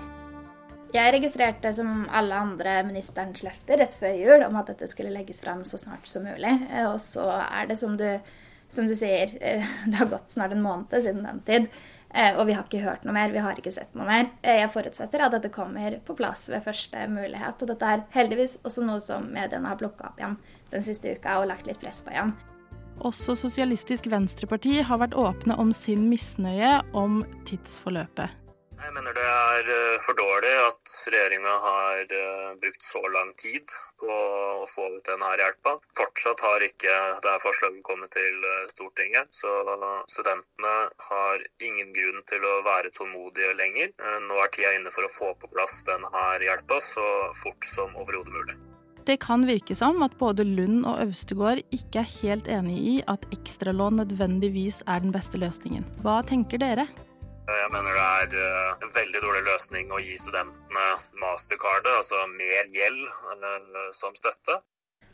Jeg 0.95 1.11
registrerte 1.17 1.73
som 1.75 2.05
alle 2.15 2.37
andre 2.39 2.77
ministerens 2.87 3.43
løfter 3.43 3.81
rett 3.83 3.97
før 3.99 4.15
jul 4.15 4.45
om 4.47 4.55
at 4.55 4.71
dette 4.71 4.87
skulle 4.87 5.11
legges 5.11 5.43
fram 5.43 5.65
så 5.67 5.79
snart 5.81 6.07
som 6.07 6.23
mulig. 6.23 6.53
Og 6.87 6.95
så 7.03 7.27
er 7.43 7.67
det 7.67 7.79
som 7.81 7.99
du 7.99 8.07
som 8.69 8.87
du 8.87 8.95
sier, 8.99 9.31
eh, 9.39 9.63
det 9.87 9.95
har 9.95 10.09
gått 10.11 10.31
snart 10.31 10.51
en 10.51 10.63
måned 10.63 10.91
siden 10.91 11.23
den 11.23 11.39
tid. 11.47 11.69
Eh, 12.09 12.37
og 12.39 12.47
vi 12.47 12.55
har 12.55 12.63
ikke 12.63 12.83
hørt 12.83 13.03
noe 13.03 13.15
mer, 13.15 13.31
vi 13.31 13.43
har 13.43 13.59
ikke 13.59 13.71
sett 13.75 13.95
noe 13.95 14.07
mer. 14.07 14.29
Eh, 14.41 14.61
jeg 14.61 14.71
forutsetter 14.73 15.23
at 15.23 15.35
dette 15.35 15.51
kommer 15.53 15.99
på 16.07 16.15
plass 16.19 16.47
ved 16.51 16.63
første 16.63 17.03
mulighet. 17.11 17.61
Og 17.61 17.71
dette 17.71 17.91
er 17.93 18.05
heldigvis 18.15 18.57
også 18.63 18.87
noe 18.87 19.03
som 19.03 19.27
mediene 19.31 19.67
har 19.71 19.79
plukka 19.79 20.11
opp 20.11 20.19
igjen 20.23 20.39
den 20.71 20.85
siste 20.85 21.15
uka 21.17 21.39
og 21.41 21.49
lagt 21.51 21.69
litt 21.69 21.81
press 21.81 22.03
på 22.05 22.13
igjen. 22.15 22.35
Også 23.05 23.35
Sosialistisk 23.37 24.09
Venstreparti 24.09 24.79
har 24.81 25.03
vært 25.03 25.17
åpne 25.17 25.57
om 25.61 25.71
sin 25.75 26.07
misnøye 26.09 26.79
om 26.97 27.21
tidsforløpet. 27.45 28.43
Jeg 28.77 28.93
mener 28.93 29.15
det 29.17 29.23
er 29.25 29.69
eh, 29.73 30.01
for 30.05 30.15
dårlig 30.15 30.51
at 30.61 30.91
regjeringa 31.11 31.53
har 31.63 32.13
eh, 32.17 32.51
brukt 32.61 32.85
så 32.85 33.01
lang 33.11 33.31
tid 33.41 33.73
på 33.99 34.07
å 34.07 34.67
få 34.69 34.85
ut 34.93 35.09
denne 35.09 35.31
hjelpa. 35.41 35.73
Fortsatt 35.97 36.43
har 36.45 36.63
ikke 36.63 36.93
dette 37.17 37.33
forslaget 37.41 37.81
kommet 37.89 38.13
til 38.15 38.45
eh, 38.51 38.69
Stortinget, 38.69 39.33
så 39.33 39.51
studentene 40.13 40.75
har 41.09 41.43
ingen 41.57 41.91
grunn 41.97 42.23
til 42.29 42.45
å 42.45 42.55
være 42.69 42.93
tålmodige 42.95 43.57
lenger. 43.57 43.91
Nå 44.29 44.39
er 44.45 44.55
tida 44.55 44.77
inne 44.77 44.93
for 44.93 45.09
å 45.09 45.13
få 45.17 45.33
på 45.41 45.51
plass 45.57 45.81
denne 45.89 46.29
hjelpa 46.45 46.79
så 46.83 47.07
fort 47.43 47.71
som 47.73 47.97
overhodet 47.97 48.39
mulig. 48.39 48.59
Det 49.07 49.21
kan 49.23 49.45
virke 49.47 49.75
som 49.75 50.01
at 50.03 50.17
både 50.19 50.43
Lund 50.43 50.81
og 50.85 50.99
Øvstegård 51.05 51.61
ikke 51.71 52.01
er 52.01 52.09
helt 52.17 52.47
enig 52.51 52.77
i 52.91 52.95
at 53.07 53.23
ekstralån 53.31 54.01
nødvendigvis 54.01 54.81
er 54.83 54.99
den 54.99 55.13
beste 55.15 55.39
løsningen. 55.39 55.85
Hva 56.03 56.19
tenker 56.27 56.59
dere? 56.59 56.89
Jeg 57.47 57.69
mener 57.71 57.95
det 57.95 58.03
er 58.03 58.33
eh, 58.43 58.73
en 58.83 58.91
veldig 58.91 59.21
dårlig 59.23 59.43
løsning 59.47 59.93
å 59.95 60.01
gi 60.03 60.17
studentene 60.19 60.87
mastercardet, 61.21 61.93
altså 62.01 62.25
mer 62.33 62.67
gjeld 62.75 63.05
eh, 63.07 63.85
som 63.95 64.17
støtte. 64.19 64.59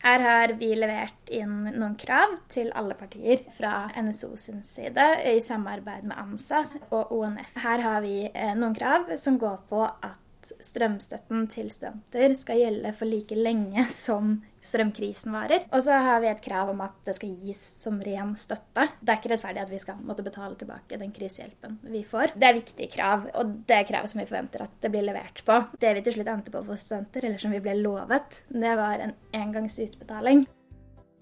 Her 0.03 0.25
har 0.25 0.55
vi 0.57 0.71
levert 0.75 1.29
inn 1.31 1.61
noen 1.77 1.93
krav 1.95 2.33
til 2.51 2.73
alle 2.75 2.97
partier 2.97 3.45
fra 3.59 3.91
NSO 3.93 4.33
sin 4.41 4.65
side 4.65 5.05
i 5.29 5.37
samarbeid 5.45 6.09
med 6.09 6.17
ANSA 6.17 6.65
og 6.89 7.13
ONF. 7.13 7.53
Her 7.61 7.85
har 7.85 8.01
vi 8.03 8.17
eh, 8.25 8.57
noen 8.57 8.73
krav 8.73 9.13
som 9.21 9.37
går 9.37 9.61
på 9.69 9.85
at 9.85 10.22
strømstøtten 10.63 11.47
til 11.53 11.69
studenter 11.73 12.35
skal 12.39 12.59
gjelde 12.61 12.93
for 12.97 13.09
like 13.09 13.37
lenge 13.37 13.85
som 14.05 14.35
strømkrisen 14.63 15.33
varer. 15.35 15.65
Og 15.75 15.83
så 15.85 15.97
har 16.05 16.21
vi 16.23 16.29
et 16.31 16.43
krav 16.43 16.71
om 16.71 16.81
at 16.85 16.95
det 17.07 17.17
skal 17.17 17.35
gis 17.43 17.61
som 17.83 17.99
ren 18.03 18.33
støtte. 18.39 18.87
Det 19.01 19.11
er 19.11 19.19
ikke 19.19 19.33
rettferdig 19.33 19.63
at 19.65 19.73
vi 19.73 19.81
skal 19.81 19.99
måtte 20.07 20.25
betale 20.25 20.57
tilbake 20.59 20.99
den 21.01 21.13
krisehjelpen 21.15 21.79
vi 21.91 22.05
får. 22.07 22.35
Det 22.39 22.49
er 22.49 22.59
viktige 22.59 22.91
krav, 22.95 23.27
og 23.35 23.59
det 23.67 23.77
er 23.77 23.87
krav 23.89 24.07
som 24.11 24.23
vi 24.23 24.29
forventer 24.29 24.65
at 24.67 24.75
det 24.83 24.91
blir 24.93 25.05
levert 25.05 25.43
på. 25.45 25.59
Det 25.79 25.95
vi 25.97 26.05
til 26.05 26.17
slutt 26.17 26.33
endte 26.33 26.53
på 26.53 26.63
for 26.65 26.79
studenter, 26.79 27.27
eller 27.27 27.43
som 27.43 27.53
vi 27.55 27.63
ble 27.63 27.77
lovet, 27.81 28.43
det 28.49 28.75
var 28.79 29.03
en 29.03 29.15
engangsutbetaling. 29.35 30.45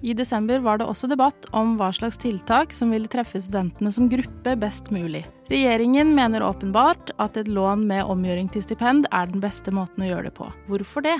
I 0.01 0.13
desember 0.17 0.59
var 0.59 0.79
det 0.81 0.87
også 0.89 1.05
debatt 1.11 1.45
om 1.53 1.75
hva 1.77 1.91
slags 1.93 2.17
tiltak 2.17 2.71
som 2.73 2.89
ville 2.89 3.09
treffe 3.11 3.37
studentene 3.43 3.91
som 3.93 4.07
gruppe 4.09 4.55
best 4.57 4.89
mulig. 4.89 5.21
Regjeringen 5.51 6.15
mener 6.17 6.41
åpenbart 6.41 7.11
at 7.21 7.37
et 7.37 7.51
lån 7.51 7.83
med 7.91 8.09
omgjøring 8.09 8.49
til 8.49 8.65
stipend 8.65 9.05
er 9.13 9.29
den 9.29 9.43
beste 9.43 9.69
måten 9.69 10.01
å 10.01 10.07
gjøre 10.09 10.31
det 10.31 10.35
på. 10.39 10.47
Hvorfor 10.71 11.05
det? 11.05 11.19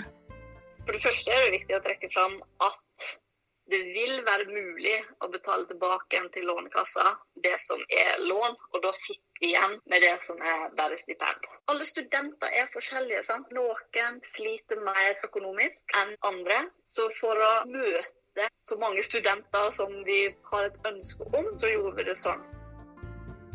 For 0.87 0.97
det 0.97 1.01
første 1.03 1.29
er 1.29 1.43
det 1.45 1.59
viktig 1.59 1.77
å 1.77 1.83
trekke 1.85 2.09
fram 2.09 2.39
at 2.65 3.11
det 3.71 3.81
vil 3.93 4.17
være 4.25 4.47
mulig 4.49 4.95
å 5.21 5.29
betale 5.31 5.67
tilbake 5.69 6.23
til 6.33 6.47
Lånekassa 6.49 7.05
det 7.45 7.53
som 7.63 7.79
er 7.93 8.17
lån, 8.25 8.57
og 8.73 8.79
da 8.83 8.91
sitter 8.97 9.45
igjen 9.45 9.77
med 9.93 10.03
det 10.03 10.15
som 10.25 10.41
er 10.41 10.65
bare 10.79 10.97
stipend. 11.03 11.45
Alle 11.71 11.85
studenter 11.85 12.49
er 12.49 12.67
forskjellige. 12.73 13.23
sant? 13.29 13.53
Noen 13.53 14.17
sliter 14.33 14.81
mer 14.83 15.21
økonomisk 15.29 15.95
enn 16.01 16.17
andre. 16.27 16.65
Så 16.89 17.07
for 17.21 17.37
å 17.37 17.53
møte 17.69 18.03
så 18.69 18.77
mange 18.79 19.03
studenter 19.03 19.71
som 19.75 19.91
vi 20.07 20.23
har 20.51 20.69
et 20.69 20.77
ønske 20.87 21.27
om, 21.35 21.51
så 21.59 21.71
gjorde 21.71 21.95
vi 21.97 22.07
det 22.09 22.17
sånn. 22.19 22.41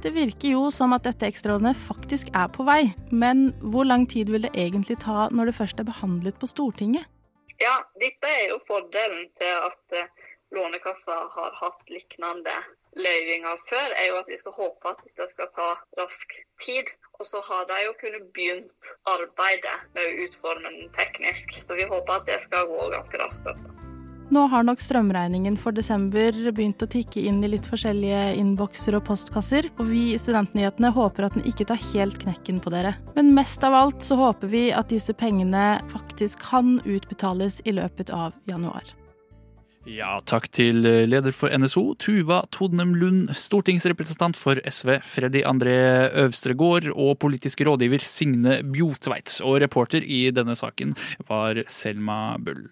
Det 0.05 0.13
virker 0.13 0.53
jo 0.53 0.69
som 0.71 0.93
at 0.93 1.07
dette 1.07 1.27
ekstralånet 1.27 1.79
faktisk 1.81 2.29
er 2.37 2.51
på 2.53 2.67
vei, 2.69 2.93
men 3.11 3.49
hvor 3.73 3.89
lang 3.89 4.05
tid 4.07 4.29
vil 4.31 4.45
det 4.45 4.53
egentlig 4.55 4.99
ta 5.03 5.27
når 5.33 5.51
det 5.51 5.57
først 5.57 5.81
er 5.81 5.89
behandlet 5.89 6.37
på 6.39 6.51
Stortinget? 6.51 7.09
Ja, 7.63 7.79
dette 8.03 8.29
er 8.29 8.51
jo 8.53 8.61
fordelen 8.69 9.31
til 9.41 9.55
at 9.65 9.97
eh, 9.97 10.11
Lånekassa 10.55 11.17
har 11.33 11.57
hatt 11.59 11.89
lignende 11.91 12.55
løyvinger 12.97 13.57
før, 13.71 13.95
er 13.97 14.07
jo 14.11 14.19
at 14.21 14.29
vi 14.31 14.39
skal 14.41 14.55
håpe 14.57 14.93
at 14.93 15.01
dette 15.09 15.27
skal 15.33 15.49
ta 15.57 15.71
rask 16.01 16.37
tid. 16.63 16.93
Og 17.19 17.27
så 17.27 17.41
har 17.49 17.65
de 17.71 17.81
jo 17.87 17.97
kunnet 18.01 18.29
begynt 18.37 18.93
arbeidet 19.17 19.79
med 19.97 20.05
å 20.05 20.27
utforme 20.27 20.69
den 20.69 20.93
teknisk. 21.01 21.59
Så 21.65 21.81
vi 21.81 21.89
håper 21.89 22.21
at 22.21 22.31
det 22.31 22.39
skal 22.47 22.71
gå 22.71 22.93
ganske 22.95 23.25
raskt. 23.25 23.51
Også. 23.53 23.76
Nå 24.27 24.43
har 24.51 24.65
nok 24.67 24.81
strømregningen 24.83 25.55
for 25.61 25.71
desember 25.77 26.35
begynt 26.51 26.83
å 26.83 26.89
tikke 26.91 27.23
inn 27.31 27.39
i 27.47 27.51
litt 27.53 27.67
forskjellige 27.71 28.33
innbokser 28.41 28.97
og 28.99 29.05
postkasser, 29.07 29.69
og 29.79 29.87
vi 29.87 30.01
i 30.17 30.19
Studentnyhetene 30.19 30.91
håper 30.97 31.29
at 31.29 31.37
den 31.37 31.47
ikke 31.47 31.69
tar 31.71 31.79
helt 31.93 32.19
knekken 32.25 32.59
på 32.63 32.73
dere. 32.75 32.97
Men 33.15 33.31
mest 33.37 33.63
av 33.67 33.77
alt 33.79 34.03
så 34.03 34.19
håper 34.19 34.51
vi 34.51 34.65
at 34.75 34.91
disse 34.91 35.15
pengene 35.15 35.77
faktisk 35.93 36.43
kan 36.43 36.81
utbetales 36.83 37.61
i 37.71 37.77
løpet 37.79 38.11
av 38.11 38.35
januar. 38.51 38.91
Ja, 39.87 40.17
takk 40.27 40.49
til 40.51 40.83
leder 40.83 41.31
for 41.31 41.55
NSO, 41.55 41.93
Tuva 42.03 42.41
Todnem 42.51 42.97
Lund, 42.99 43.31
stortingsrepresentant 43.39 44.35
for 44.35 44.59
SV, 44.59 44.97
Freddy 45.07 45.45
André 45.47 45.77
Øvstregård 46.25 46.91
og 46.91 47.15
politisk 47.23 47.63
rådgiver 47.63 48.03
Signe 48.03 48.59
Bjotveit. 48.67 49.39
Og 49.47 49.61
reporter 49.63 50.03
i 50.03 50.25
denne 50.35 50.59
saken 50.59 50.99
var 51.31 51.63
Selma 51.71 52.35
Bull. 52.43 52.67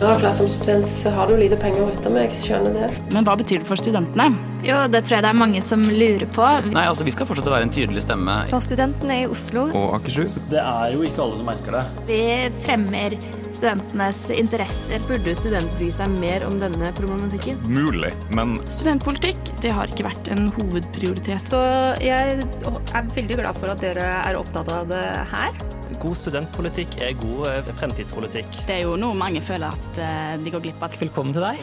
Ja, 0.00 0.32
Som 0.32 0.48
student 0.48 0.86
så 0.86 1.10
har 1.10 1.26
du 1.28 1.36
lite 1.36 1.56
penger 1.58 1.82
å 1.82 1.88
rutte 1.90 2.10
med, 2.10 2.28
jeg 2.28 2.38
skjønner 2.42 2.74
det. 2.76 2.90
Men 3.14 3.26
hva 3.26 3.34
betyr 3.38 3.62
det 3.62 3.68
for 3.68 3.80
studentene? 3.80 4.28
Jo, 4.66 4.84
det 4.90 5.04
tror 5.06 5.18
jeg 5.18 5.26
det 5.26 5.32
er 5.32 5.38
mange 5.38 5.62
som 5.64 5.82
lurer 5.86 6.26
på. 6.34 6.46
Nei, 6.70 6.84
altså 6.86 7.06
Vi 7.06 7.14
skal 7.14 7.26
fortsette 7.28 7.50
å 7.50 7.54
være 7.56 7.68
en 7.68 7.74
tydelig 7.74 8.04
stemme. 8.06 8.36
For 8.52 8.64
studentene 8.64 9.22
i 9.24 9.26
Oslo. 9.30 9.68
Og 9.72 9.98
Akershus. 9.98 10.38
Det 10.52 10.62
er 10.62 10.94
jo 10.94 11.02
ikke 11.06 11.24
alle 11.24 11.40
som 11.40 11.50
merker 11.50 11.78
det. 11.78 11.84
Vi 12.10 12.22
fremmer 12.62 13.18
studentenes 13.48 14.20
interesser. 14.34 15.02
Burde 15.08 15.34
student 15.38 15.72
bry 15.78 15.88
seg 15.94 16.12
mer 16.20 16.44
om 16.46 16.58
denne 16.62 16.92
problematikken? 16.98 17.58
Mulig, 17.72 18.12
men 18.36 18.58
Studentpolitikk 18.70 19.50
det 19.64 19.72
har 19.74 19.90
ikke 19.90 20.06
vært 20.06 20.30
en 20.34 20.50
hovedprioritet. 20.58 21.42
Så 21.42 21.62
jeg 22.04 22.38
er 22.38 23.10
veldig 23.16 23.40
glad 23.42 23.58
for 23.58 23.72
at 23.72 23.82
dere 23.82 24.06
er 24.20 24.38
opptatt 24.38 24.70
av 24.74 24.86
det 24.92 25.04
her. 25.32 25.58
God 25.98 26.14
studentpolitikk 26.14 27.00
er 27.02 27.16
god 27.18 27.48
eh, 27.50 27.70
fremtidspolitikk. 27.80 28.52
Det 28.68 28.76
er 28.76 28.84
jo 28.86 28.94
noe 29.00 29.16
mange 29.18 29.42
føler 29.42 29.74
at 29.74 29.98
eh, 29.98 30.36
de 30.44 30.52
går 30.54 30.62
glipp 30.68 30.84
av. 30.86 30.94
Velkommen 31.00 31.34
til 31.34 31.42
deg. 31.42 31.58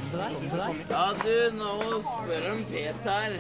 Ja, 0.92 1.06
du, 1.22 1.32
nå 1.56 2.02
spør 2.04 2.50
om 2.52 2.60
Peter. 2.68 3.38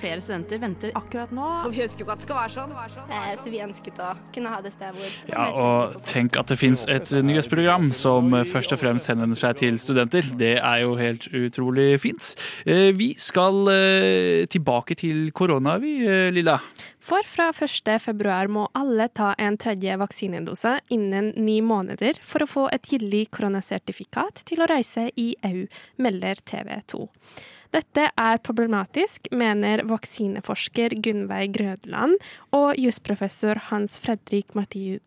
Flere 0.00 0.20
studenter 0.24 0.60
venter 0.60 0.92
akkurat 0.96 1.32
nå. 1.32 1.46
Og 1.64 1.72
vi 1.72 1.80
ønsker 1.84 2.04
jo 2.04 2.12
at 2.12 2.20
det 2.20 2.28
skal 2.28 2.36
være 2.36 2.52
sånn. 2.52 2.76
sånn. 2.92 3.16
Eh, 3.16 3.32
så 3.40 3.54
vi 3.54 3.62
ønsket 3.64 4.04
å 4.04 4.10
kunne 4.36 4.52
ha 4.52 4.60
det 4.64 4.74
stedet 4.76 4.92
hvor 5.00 5.32
Ja, 5.32 5.48
og 5.56 5.96
tenk 6.08 6.36
at 6.40 6.52
det 6.52 6.60
fins 6.60 6.84
et 6.92 7.14
nyhetsprogram 7.24 7.88
som 7.96 8.36
først 8.52 8.76
og 8.76 8.84
fremst 8.84 9.08
henvender 9.08 9.40
seg 9.40 9.56
til 9.64 9.80
studenter. 9.80 10.28
Det 10.36 10.58
er 10.58 10.84
jo 10.84 10.94
helt 11.00 11.30
utrolig 11.32 11.94
fint. 12.04 12.34
Eh, 12.68 12.90
vi 12.92 13.14
skal 13.16 13.72
tilbake 14.52 15.00
til 15.00 15.30
korona, 15.32 15.78
vi, 15.80 15.96
Lilla. 16.36 16.60
For 17.10 17.26
fra 17.26 17.48
1.2 17.50 18.46
må 18.54 18.68
alle 18.78 19.08
ta 19.10 19.32
en 19.34 19.56
tredje 19.58 19.96
vaksinedose 19.98 20.76
innen 20.94 21.32
ni 21.34 21.56
måneder 21.58 22.20
for 22.22 22.44
å 22.44 22.46
få 22.46 22.66
et 22.70 22.86
gyldig 22.92 23.24
koronasertifikat 23.34 24.44
til 24.46 24.62
å 24.62 24.68
reise 24.70 25.08
i 25.18 25.32
EU, 25.48 25.64
melder 25.98 26.38
TV 26.46 26.70
2. 26.92 27.00
Dette 27.74 28.04
er 28.14 28.38
problematisk, 28.46 29.26
mener 29.34 29.82
vaksineforsker 29.90 30.94
Gunnveig 31.02 31.56
Grødland 31.58 32.14
og 32.54 32.78
jusprofessor 32.78 33.58
Hans 33.72 33.98
Fredrik 33.98 34.54
Martin 34.54 35.02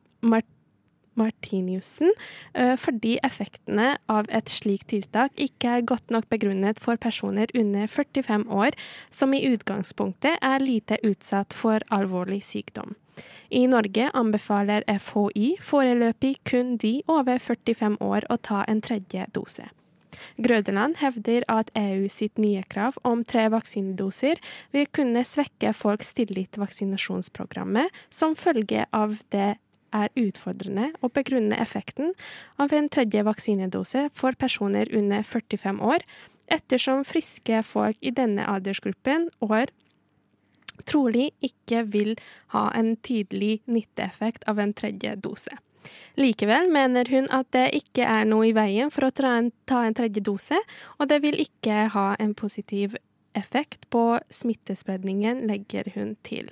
Martiniussen, 1.20 2.12
eh, 2.54 2.76
fordi 2.80 3.18
effektene 3.24 3.98
av 4.10 4.26
et 4.30 4.50
slikt 4.50 4.90
tiltak 4.94 5.32
ikke 5.38 5.78
er 5.78 5.88
godt 5.88 6.12
nok 6.14 6.30
begrunnet 6.30 6.80
for 6.80 6.98
personer 6.98 7.48
under 7.54 7.88
45 7.88 8.48
år, 8.50 8.78
som 9.10 9.34
i 9.34 9.46
utgangspunktet 9.48 10.38
er 10.42 10.60
lite 10.60 10.98
utsatt 11.04 11.54
for 11.54 11.80
alvorlig 11.92 12.42
sykdom. 12.44 12.96
I 13.54 13.68
Norge 13.70 14.10
anbefaler 14.18 14.84
FHI 14.90 15.54
foreløpig 15.62 16.40
kun 16.44 16.78
de 16.78 17.04
over 17.08 17.38
45 17.38 18.00
år 18.02 18.26
å 18.30 18.40
ta 18.42 18.64
en 18.68 18.82
tredje 18.82 19.28
dose. 19.36 19.70
Grødeland 20.42 20.98
hevder 21.02 21.46
at 21.52 21.72
EU 21.78 22.08
sitt 22.12 22.40
nye 22.42 22.64
krav 22.70 22.98
om 23.08 23.24
tre 23.28 23.48
vaksinedoser 23.54 24.42
vil 24.74 24.88
kunne 24.96 25.26
svekke 25.28 25.74
folks 25.78 26.14
tillit 26.18 26.54
til 26.54 26.64
vaksinasjonsprogrammet, 26.64 27.90
som 28.10 28.38
følge 28.38 28.88
av 28.94 29.20
det 29.34 29.56
er 29.94 30.12
utfordrende 30.20 30.92
å 31.02 31.10
begrunne 31.14 31.60
effekten 31.62 32.14
av 32.62 32.74
en 32.74 32.90
tredje 32.90 33.24
vaksinedose 33.26 34.08
for 34.18 34.38
personer 34.40 34.90
under 34.96 35.24
45 35.24 35.82
år, 35.84 36.06
ettersom 36.52 37.06
friske 37.08 37.62
folk 37.64 37.98
i 38.02 38.12
denne 38.12 38.46
aldersgruppen 38.50 39.30
år 39.46 39.72
trolig 40.90 41.30
ikke 41.46 41.84
vil 41.94 42.16
ha 42.56 42.70
en 42.76 42.96
tydelig 43.06 43.62
nytteeffekt 43.70 44.48
av 44.50 44.60
en 44.60 44.74
tredje 44.74 45.16
dose. 45.22 45.54
Likevel 46.16 46.70
mener 46.72 47.10
hun 47.12 47.28
at 47.36 47.50
det 47.56 47.68
ikke 47.76 48.08
er 48.08 48.28
noe 48.30 48.48
i 48.50 48.56
veien 48.56 48.92
for 48.94 49.08
å 49.08 49.14
ta 49.16 49.36
en, 49.40 49.52
ta 49.68 49.84
en 49.86 49.96
tredje 49.98 50.24
dose, 50.24 50.60
og 51.00 51.10
det 51.12 51.20
vil 51.26 51.40
ikke 51.44 51.90
ha 51.96 52.14
en 52.24 52.36
positiv 52.38 52.96
effekt 53.38 53.90
på 53.92 54.20
smittespredningen, 54.32 55.44
legger 55.50 55.92
hun 55.96 56.16
til. 56.24 56.52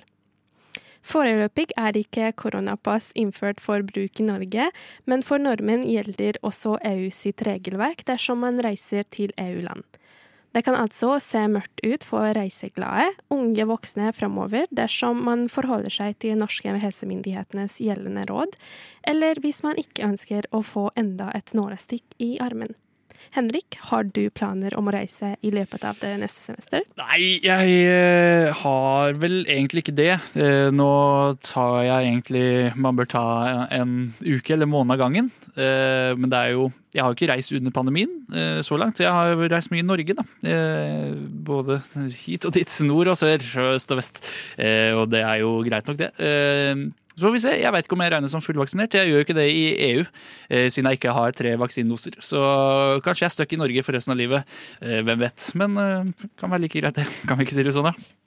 Foreløpig 1.02 1.72
er 1.76 1.96
ikke 1.98 2.30
koronapass 2.38 3.10
innført 3.18 3.60
for 3.60 3.82
bruk 3.82 4.20
i 4.22 4.26
Norge, 4.26 4.68
men 5.04 5.24
for 5.26 5.42
nordmenn 5.42 5.82
gjelder 5.88 6.38
også 6.46 6.76
EU 6.92 7.10
sitt 7.10 7.42
regelverk 7.46 8.04
dersom 8.06 8.44
man 8.46 8.62
reiser 8.62 9.04
til 9.10 9.34
EU-land. 9.40 9.82
Det 10.52 10.66
kan 10.66 10.76
altså 10.76 11.16
se 11.24 11.46
mørkt 11.48 11.80
ut 11.80 12.04
for 12.04 12.28
reiseglade, 12.36 13.06
unge 13.32 13.64
voksne 13.66 14.10
fremover 14.12 14.68
dersom 14.70 15.22
man 15.24 15.46
forholder 15.48 15.94
seg 15.94 16.18
til 16.20 16.36
norske 16.36 16.74
helsemyndighetenes 16.82 17.78
gjeldende 17.80 18.26
råd, 18.28 18.58
eller 19.08 19.40
hvis 19.40 19.62
man 19.64 19.80
ikke 19.80 20.04
ønsker 20.10 20.50
å 20.52 20.60
få 20.60 20.90
enda 20.94 21.30
et 21.34 21.54
nålestikk 21.56 22.04
i 22.20 22.34
armen. 22.44 22.76
Henrik, 23.32 23.78
har 23.88 24.04
du 24.04 24.26
planer 24.34 24.74
om 24.76 24.90
å 24.90 24.92
reise 24.92 25.32
i 25.40 25.52
løpet 25.54 25.86
av 25.88 25.96
det 26.02 26.10
neste 26.20 26.42
semester? 26.44 26.84
Nei, 27.00 27.38
jeg 27.44 27.76
eh, 27.88 28.50
har 28.62 29.16
vel 29.22 29.42
egentlig 29.46 29.86
ikke 29.86 29.96
det. 29.96 30.12
Eh, 30.36 30.68
nå 30.74 30.90
tar 31.46 31.78
jeg 31.86 32.10
egentlig 32.10 32.44
Man 32.76 32.98
bør 32.98 33.08
ta 33.08 33.24
en 33.72 34.12
uke 34.20 34.56
eller 34.56 34.68
måned 34.68 34.96
av 34.96 35.00
gangen. 35.06 35.32
Eh, 35.56 36.12
men 36.18 36.32
det 36.32 36.38
er 36.38 36.54
jo 36.56 36.70
Jeg 36.92 37.02
har 37.02 37.12
jo 37.12 37.16
ikke 37.16 37.30
reist 37.32 37.54
under 37.56 37.72
pandemien 37.72 38.10
så 38.60 38.76
langt. 38.76 38.98
så 38.98 39.06
Jeg 39.06 39.12
har 39.16 39.48
reist 39.48 39.70
mye 39.72 39.80
i 39.80 39.86
Norge, 39.86 40.12
da. 40.12 40.24
Både 41.48 41.78
hit 42.12 42.44
og 42.44 42.52
dit. 42.52 42.68
Nord 42.84 43.08
og 43.14 43.16
sør, 43.16 43.40
øst 43.72 43.94
og 43.94 43.96
vest. 43.96 44.20
Og 44.60 45.06
det 45.08 45.22
er 45.24 45.40
jo 45.40 45.62
greit 45.64 45.88
nok, 45.88 45.96
det. 46.02 46.10
Så 47.16 47.26
får 47.26 47.34
vi 47.34 47.42
se. 47.44 47.52
Jeg 47.60 47.74
vet 47.74 47.86
ikke 47.88 47.98
om 47.98 48.04
jeg 48.04 48.14
regnes 48.14 48.34
som 48.34 48.44
fullvaksinert. 48.44 48.96
Jeg 48.96 49.10
gjør 49.10 49.20
jo 49.20 49.26
ikke 49.26 49.36
det 49.36 49.48
i 49.52 49.64
EU, 49.90 50.06
eh, 50.48 50.66
siden 50.72 50.90
jeg 50.90 51.00
ikke 51.00 51.16
har 51.16 51.36
tre 51.36 51.54
vaksinedoser. 51.60 52.18
Så 52.24 52.40
kanskje 53.04 53.26
jeg 53.26 53.30
er 53.30 53.36
stuck 53.36 53.52
i 53.52 53.60
Norge 53.60 53.84
for 53.84 53.98
resten 53.98 54.14
av 54.14 54.20
livet. 54.20 54.58
Eh, 54.80 55.02
hvem 55.04 55.20
vet. 55.26 55.52
Men 55.58 55.76
eh, 55.76 56.28
kan 56.40 56.52
være 56.52 56.66
like 56.66 56.80
greit, 56.80 56.96
det. 56.96 57.08
Kan 57.28 57.38
vi 57.38 57.48
ikke 57.48 57.58
si 57.58 57.66
det 57.66 57.76
sånn, 57.76 57.92
da? 57.92 58.21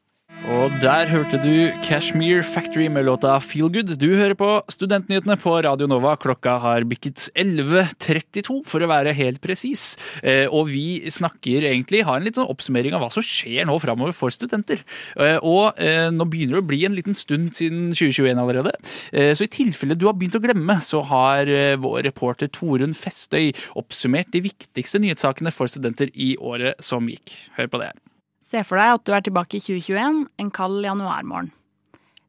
Og 0.46 0.74
der 0.77 1.08
hørte 1.10 1.39
du 1.42 1.72
Cashmere 1.82 2.44
Factory 2.46 2.86
med 2.92 3.08
låta 3.08 3.34
Feel 3.42 3.72
Good. 3.74 3.96
Du 3.98 4.12
hører 4.13 4.36
på 4.38 4.50
Studentnyhetene 4.70 5.38
på 5.42 5.56
Radio 5.65 5.88
Nova. 5.89 6.12
Klokka 6.22 6.58
har 6.62 6.86
bikket 6.86 7.30
11.32, 7.39 8.60
for 8.68 8.84
å 8.84 8.89
være 8.92 9.15
helt 9.18 9.42
presis. 9.42 9.96
Eh, 10.22 10.46
og 10.46 10.68
vi 10.70 11.08
snakker 11.10 11.65
egentlig, 11.72 12.04
har 12.06 12.20
en 12.20 12.27
liten 12.27 12.44
sånn 12.44 12.51
oppsummering 12.51 12.94
av 12.94 13.01
hva 13.01 13.10
som 13.15 13.25
skjer 13.25 13.65
nå 13.65 13.80
framover 13.82 14.13
for 14.18 14.34
studenter. 14.36 14.84
Eh, 15.15 15.39
og 15.39 15.82
eh, 15.82 16.12
nå 16.13 16.27
begynner 16.30 16.60
det 16.60 16.65
å 16.65 16.70
bli 16.70 16.84
en 16.86 16.98
liten 17.00 17.18
stund 17.18 17.56
siden 17.58 17.89
2021 17.96 18.46
allerede. 18.46 18.75
Så 19.10 19.48
i 19.48 19.51
tilfelle 19.51 19.98
du 19.98 20.06
har 20.10 20.18
begynt 20.20 20.38
å 20.38 20.44
glemme, 20.44 20.77
så 20.84 21.01
har 21.10 21.50
vår 21.82 22.04
reporter 22.06 22.51
Torunn 22.54 22.94
Festøy 22.98 23.54
oppsummert 23.80 24.36
de 24.36 24.44
viktigste 24.46 25.01
nyhetssakene 25.01 25.54
for 25.56 25.72
studenter 25.72 26.12
i 26.13 26.36
året 26.38 26.84
som 26.84 27.08
gikk. 27.10 27.34
Hør 27.58 27.72
på 27.72 27.82
det 27.82 27.94
her. 27.94 28.04
Se 28.46 28.62
for 28.62 28.78
deg 28.78 29.00
at 29.00 29.06
du 29.08 29.14
er 29.16 29.24
tilbake 29.25 29.58
i 29.58 29.64
2021, 29.64 30.25
en 30.38 30.52
kald 30.54 30.84
januarmorgen. 30.86 31.50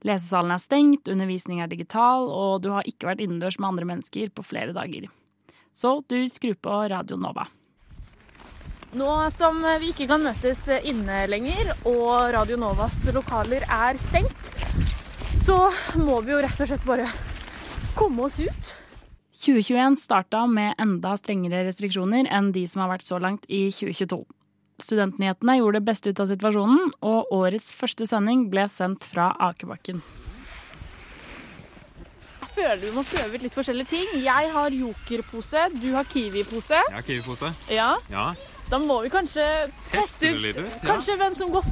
Lesesalen 0.07 0.55
er 0.55 0.63
stengt, 0.63 1.11
undervisning 1.13 1.61
er 1.61 1.69
digital, 1.69 2.29
og 2.31 2.63
du 2.65 2.71
har 2.73 2.87
ikke 2.89 3.11
vært 3.11 3.21
innendørs 3.25 3.59
med 3.61 3.69
andre 3.69 3.89
mennesker 3.91 4.31
på 4.33 4.45
flere 4.47 4.73
dager. 4.77 5.11
Så 5.77 5.99
du 6.09 6.23
skrur 6.31 6.57
på 6.63 6.79
Radio 6.93 7.19
Nova. 7.21 7.49
Nå 8.97 9.11
som 9.35 9.59
vi 9.83 9.91
ikke 9.93 10.07
kan 10.09 10.25
møtes 10.25 10.63
inne 10.89 11.27
lenger, 11.29 11.75
og 11.91 12.33
Radio 12.33 12.57
Novas 12.61 13.02
lokaler 13.13 13.67
er 13.67 13.99
stengt, 14.00 14.52
så 15.45 15.59
må 16.00 16.23
vi 16.25 16.33
jo 16.33 16.41
rett 16.41 16.65
og 16.65 16.71
slett 16.71 16.87
bare 16.89 17.11
komme 17.99 18.25
oss 18.25 18.39
ut. 18.41 18.73
2021 19.37 20.00
starta 20.00 20.47
med 20.49 20.81
enda 20.81 21.13
strengere 21.21 21.67
restriksjoner 21.67 22.31
enn 22.33 22.55
de 22.57 22.65
som 22.71 22.87
har 22.87 22.95
vært 22.95 23.05
så 23.05 23.21
langt 23.21 23.45
i 23.52 23.67
2022. 23.69 24.23
Studentnyhetene 24.82 25.58
gjorde 25.58 25.80
det 25.80 25.86
beste 25.89 26.12
ut 26.12 26.21
av 26.21 26.28
situasjonen, 26.28 26.91
og 27.00 27.32
årets 27.32 27.73
første 27.76 28.06
sending 28.08 28.47
ble 28.52 28.67
sendt 28.69 29.08
fra 29.08 29.30
Akebakken. 29.49 30.02
Jeg 32.41 32.50
føler 32.56 32.82
vi 32.82 32.91
må 32.97 33.04
prøve 33.04 33.36
ut 33.36 33.43
litt 33.45 33.56
forskjellige 33.56 33.89
ting. 33.91 34.12
Jeg 34.25 34.52
har 34.52 34.76
jokerpose, 34.76 35.65
du 35.76 35.91
har 35.93 36.04
kiwipose. 36.08 36.76
Jeg 36.76 36.95
har 36.95 37.04
kiwipose. 37.04 37.50
Ja. 37.73 37.91
ja. 38.12 38.30
Da 38.67 38.80
må 38.82 38.97
vi 39.04 39.10
kanskje 39.12 39.45
teste 39.93 40.32
ut, 40.34 40.56
Kanskje 40.82 41.15
Ja. 41.15 41.19
hvem 41.21 41.36
som 41.39 41.52
går 41.52 41.62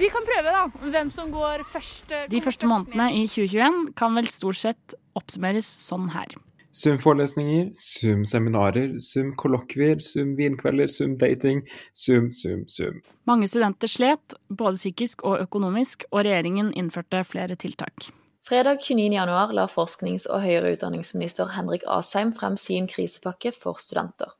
Vi 0.00 0.08
kan 0.10 0.24
prøve, 0.26 0.50
da. 0.50 0.64
Hvem 0.82 1.10
som 1.12 1.30
går 1.30 1.62
først. 1.64 2.12
De 2.28 2.40
første 2.40 2.66
månedene 2.66 3.12
i 3.14 3.26
2021 3.28 3.94
kan 3.94 4.16
vel 4.16 4.26
stort 4.26 4.56
sett 4.56 4.94
oppsummeres 5.14 5.68
sånn 5.86 6.10
her. 6.10 6.34
Zoom-forelesninger, 6.72 7.72
Zoom-seminarer, 7.74 8.98
Zoom-kollokvier, 9.00 10.00
Zoom-vinkvelder, 10.00 10.88
Zoom-dating, 10.88 11.64
Zoom, 11.94 12.32
Zoom, 12.32 12.68
Zoom. 12.68 13.02
Mange 13.24 13.48
studenter 13.48 13.90
slet, 13.90 14.34
både 14.48 14.78
psykisk 14.78 15.24
og 15.26 15.42
økonomisk, 15.42 16.04
og 16.10 16.24
regjeringen 16.24 16.72
innførte 16.78 17.24
flere 17.26 17.56
tiltak. 17.58 18.10
Fredag 18.46 18.78
29.1 18.82 19.52
la 19.52 19.66
forsknings- 19.66 20.28
og 20.30 20.42
høyere 20.42 20.72
utdanningsminister 20.74 21.50
Henrik 21.56 21.82
Asheim 21.86 22.32
frem 22.32 22.56
sin 22.56 22.86
krisepakke 22.88 23.52
for 23.52 23.78
studenter. 23.82 24.32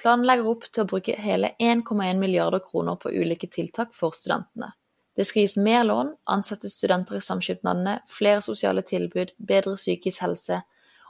Planen 0.00 0.26
legger 0.26 0.48
opp 0.50 0.64
til 0.70 0.82
å 0.82 0.88
bruke 0.90 1.14
hele 1.18 1.52
1,1 1.62 2.18
milliarder 2.18 2.62
kroner 2.64 2.96
på 2.98 3.12
ulike 3.12 3.46
tiltak 3.46 3.92
for 3.94 4.14
studentene. 4.16 4.72
Det 5.14 5.26
skal 5.28 5.44
gis 5.44 5.58
mer 5.60 5.84
lån, 5.84 6.14
ansette 6.32 6.70
studenter 6.72 7.18
i 7.18 7.22
samskipnadene, 7.22 7.98
flere 8.08 8.40
sosiale 8.40 8.82
tilbud, 8.82 9.34
bedre 9.36 9.76
psykisk 9.76 10.24
helse, 10.24 10.62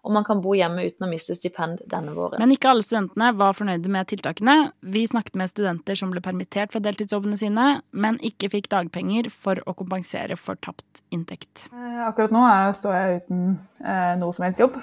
og 0.03 0.15
man 0.15 0.25
kan 0.27 0.41
bo 0.43 0.55
hjemme 0.59 0.85
uten 0.89 1.07
å 1.07 1.11
miste 1.11 1.35
stipend 1.39 1.83
denne 1.91 2.15
våren. 2.17 2.41
Men 2.43 2.55
ikke 2.55 2.73
alle 2.73 2.85
studentene 2.85 3.31
var 3.39 3.55
fornøyde 3.55 3.91
med 3.93 4.09
tiltakene. 4.11 4.57
Vi 4.95 5.05
snakket 5.09 5.39
med 5.39 5.51
studenter 5.53 5.99
som 5.99 6.11
ble 6.15 6.23
permittert 6.25 6.75
fra 6.75 6.83
deltidsjobbene 6.83 7.39
sine, 7.39 7.67
men 7.95 8.19
ikke 8.27 8.51
fikk 8.53 8.71
dagpenger 8.73 9.31
for 9.31 9.63
å 9.63 9.77
kompensere 9.79 10.39
for 10.41 10.59
tapt 10.63 11.05
inntekt. 11.15 11.69
Eh, 11.71 12.03
akkurat 12.09 12.35
nå 12.35 12.43
står 12.79 12.99
jeg 12.99 13.23
uten 13.23 13.45
eh, 13.85 14.17
noe 14.19 14.35
som 14.35 14.49
helst 14.49 14.65
jobb. 14.65 14.81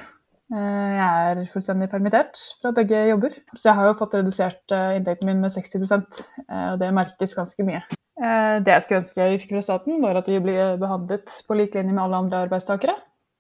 Eh, 0.55 0.91
jeg 0.95 1.33
er 1.33 1.43
fullstendig 1.51 1.89
permittert 1.91 2.39
fra 2.63 2.71
begge 2.77 3.03
jobber. 3.11 3.35
Så 3.57 3.69
jeg 3.69 3.79
har 3.81 3.89
jo 3.89 3.97
fått 3.99 4.15
redusert 4.21 4.77
inntekten 4.95 5.27
min 5.27 5.43
med 5.43 5.55
60% 5.55 6.23
og 6.47 6.79
det 6.79 6.93
merkes 6.95 7.35
ganske 7.37 7.67
mye. 7.67 7.83
Det 8.19 8.73
jeg 8.73 8.83
skulle 8.83 8.99
ønske 8.99 9.27
vi 9.31 9.37
fikk 9.39 9.53
fra 9.53 9.61
staten, 9.63 10.01
var 10.03 10.17
at 10.19 10.25
vi 10.27 10.41
blir 10.43 10.73
behandlet 10.79 11.31
på 11.47 11.55
lik 11.55 11.77
linje 11.77 11.93
med 11.93 12.01
alle 12.03 12.19
andre 12.25 12.41
arbeidstakere. 12.47 12.97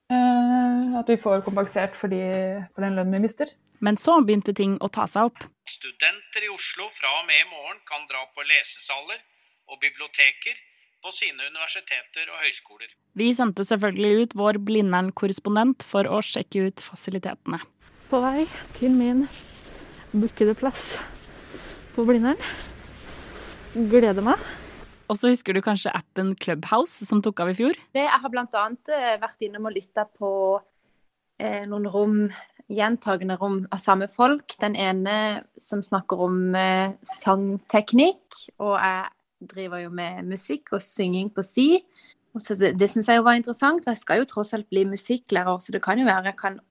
Eh, 0.09 0.97
at 0.97 1.09
vi 1.09 1.17
får 1.21 1.43
kompensert 1.45 1.97
for, 1.97 2.09
de, 2.09 2.19
for 2.73 2.85
den 2.85 2.95
lønnen 2.97 3.13
vi 3.13 3.27
mister. 3.27 3.51
Men 3.85 3.97
så 4.01 4.17
begynte 4.25 4.55
ting 4.57 4.77
å 4.81 4.89
ta 4.89 5.05
seg 5.07 5.29
opp. 5.29 5.43
Studenter 5.69 6.47
i 6.47 6.49
Oslo 6.49 6.87
fra 6.93 7.11
og 7.19 7.27
med 7.29 7.43
i 7.43 7.49
morgen 7.51 7.77
kan 7.87 8.07
dra 8.09 8.23
på 8.33 8.45
lesesaler 8.47 9.21
og 9.69 9.77
biblioteker 9.83 10.57
på 10.99 11.13
sine 11.15 11.45
universiteter 11.45 12.25
og 12.33 12.41
høyskoler. 12.41 12.89
Vi 13.19 13.29
sendte 13.37 13.63
selvfølgelig 13.63 14.25
ut 14.25 14.35
vår 14.41 14.59
Blindern-korrespondent 14.65 15.85
for 15.87 16.09
å 16.09 16.19
sjekke 16.25 16.65
ut 16.67 16.83
fasilitetene. 16.83 17.61
På 18.09 18.23
vei 18.25 18.47
til 18.79 18.97
min 18.97 19.27
bookede 20.11 20.57
plass 20.57 20.95
på 21.93 22.03
Blindern. 22.09 22.41
Gleder 23.77 24.25
meg. 24.25 24.41
Og 25.09 25.17
så 25.17 25.31
husker 25.31 25.57
du 25.57 25.63
kanskje 25.65 25.93
appen 25.97 26.35
Clubhouse, 26.37 27.05
som 27.07 27.21
tok 27.25 27.41
av 27.41 27.49
i 27.51 27.57
fjor? 27.57 27.77
Det, 27.97 28.05
jeg 28.05 28.21
har 28.21 28.31
bl.a. 28.33 28.65
Eh, 28.93 29.15
vært 29.21 29.45
innom 29.45 29.65
og 29.65 29.73
lytta 29.73 30.05
på 30.05 30.31
eh, 31.41 31.65
noen 31.69 31.87
rom, 31.89 32.19
gjentagende 32.69 33.39
rom 33.41 33.63
av 33.73 33.81
samme 33.81 34.09
folk. 34.13 34.53
Den 34.61 34.77
ene 34.77 35.15
som 35.57 35.81
snakker 35.85 36.21
om 36.27 36.53
eh, 36.57 36.93
sangteknikk, 37.01 38.43
og 38.61 38.75
jeg 38.77 39.49
driver 39.49 39.81
jo 39.81 39.91
med 39.97 40.29
musikk 40.29 40.75
og 40.77 40.85
synging 40.85 41.33
på 41.33 41.45
si. 41.47 41.69
Og 42.37 42.45
så, 42.45 42.53
det 42.53 42.91
syns 42.91 43.09
jeg 43.09 43.17
jo 43.17 43.25
var 43.25 43.39
interessant, 43.39 43.87
og 43.87 43.95
jeg 43.95 44.03
skal 44.03 44.21
jo 44.21 44.29
tross 44.29 44.53
alt 44.53 44.69
bli 44.69 44.85
musikklærer, 44.85 45.57
så 45.57 45.73
det 45.73 45.81
kan 45.81 45.97
jo 45.97 46.05
være 46.05 46.29
jeg 46.29 46.41
kan 46.45 46.61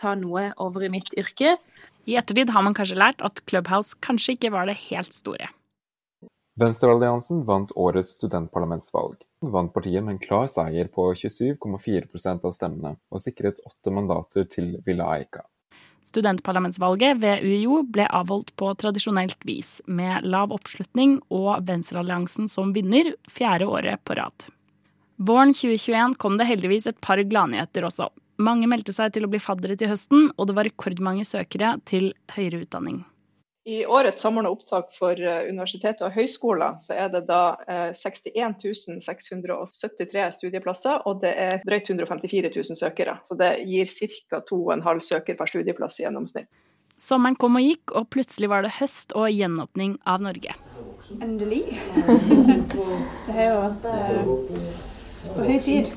ta 0.00 0.16
noe 0.18 0.48
over 0.58 0.88
i 0.88 0.90
mitt 0.90 1.14
yrke. 1.14 1.54
I 2.10 2.18
ettertid 2.18 2.50
har 2.50 2.66
man 2.66 2.74
kanskje 2.74 2.98
lært 2.98 3.22
at 3.22 3.44
Clubhouse 3.46 3.94
kanskje 4.02 4.34
ikke 4.34 4.50
var 4.50 4.66
det 4.66 4.80
helt 4.88 5.14
store. 5.14 5.52
Venstrealliansen 6.60 7.44
vant 7.48 7.70
årets 7.80 8.10
studentparlamentsvalg. 8.18 9.14
Vant 9.40 9.72
partiet 9.72 10.04
med 10.04 10.18
en 10.18 10.20
klar 10.20 10.50
seier 10.52 10.90
på 10.92 11.06
27,4% 11.16 12.44
av 12.44 12.52
stemmene, 12.52 12.96
og 13.08 13.22
sikret 13.24 13.62
åtte 13.64 13.92
mandater 13.94 14.44
til 14.44 14.74
Villa 14.84 15.06
Eika. 15.16 15.46
Studentparlamentsvalget 16.04 17.22
ved 17.22 17.46
UiO 17.46 17.78
ble 17.88 18.04
avholdt 18.04 18.52
på 18.60 18.68
tradisjonelt 18.76 19.46
vis, 19.48 19.78
med 19.86 20.26
lav 20.28 20.52
oppslutning 20.52 21.22
og 21.32 21.64
Venstrealliansen 21.64 22.50
som 22.52 22.74
vinner 22.76 23.14
fjerde 23.32 23.70
året 23.72 24.02
på 24.04 24.18
rad. 24.20 24.44
Våren 25.16 25.54
2021 25.56 26.18
kom 26.20 26.36
det 26.36 26.50
heldigvis 26.50 26.90
et 26.90 27.00
par 27.00 27.22
gladnyheter 27.22 27.86
også. 27.88 28.10
Mange 28.42 28.68
meldte 28.68 28.92
seg 28.92 29.14
til 29.14 29.24
å 29.24 29.32
bli 29.32 29.40
faddere 29.40 29.78
til 29.80 29.88
høsten, 29.88 30.28
og 30.36 30.50
det 30.50 30.58
var 30.58 30.68
rekordmange 30.68 31.24
søkere 31.24 31.78
til 31.88 32.10
høyere 32.36 32.66
utdanning. 32.66 33.00
I 33.64 33.86
årets 33.86 34.22
samordna 34.22 34.50
opptak 34.50 34.88
for 34.96 35.14
universiteter 35.22 36.08
og 36.08 36.16
høyskoler 36.16 36.80
så 36.82 36.96
er 36.98 37.12
det 37.12 37.20
da 37.28 37.54
61 37.94 38.58
673 39.04 40.24
studieplasser, 40.40 41.04
og 41.06 41.22
det 41.22 41.30
er 41.44 41.62
drøyt 41.62 41.92
154 41.92 42.50
000 42.56 42.80
søkere. 42.80 43.20
Så 43.22 43.38
det 43.38 43.52
gir 43.70 43.86
ca. 43.86 44.42
2,5 44.50 45.04
søker 45.06 45.38
per 45.38 45.52
studieplass 45.54 46.00
i 46.00 46.08
gjennomsnitt. 46.08 46.50
Sommeren 46.98 47.38
kom 47.38 47.56
og 47.58 47.64
gikk, 47.64 47.94
og 47.94 48.10
plutselig 48.10 48.50
var 48.50 48.66
det 48.66 48.74
høst 48.80 49.14
og 49.18 49.30
gjenåpning 49.30 49.96
av 50.10 50.26
Norge. 50.26 50.58
Endelig. 51.22 51.62
det 53.26 53.36
har 53.36 53.46
jo 53.46 53.60
vært 53.62 54.91
på 55.22 55.46
høy 55.46 55.58
tid. 55.64 55.90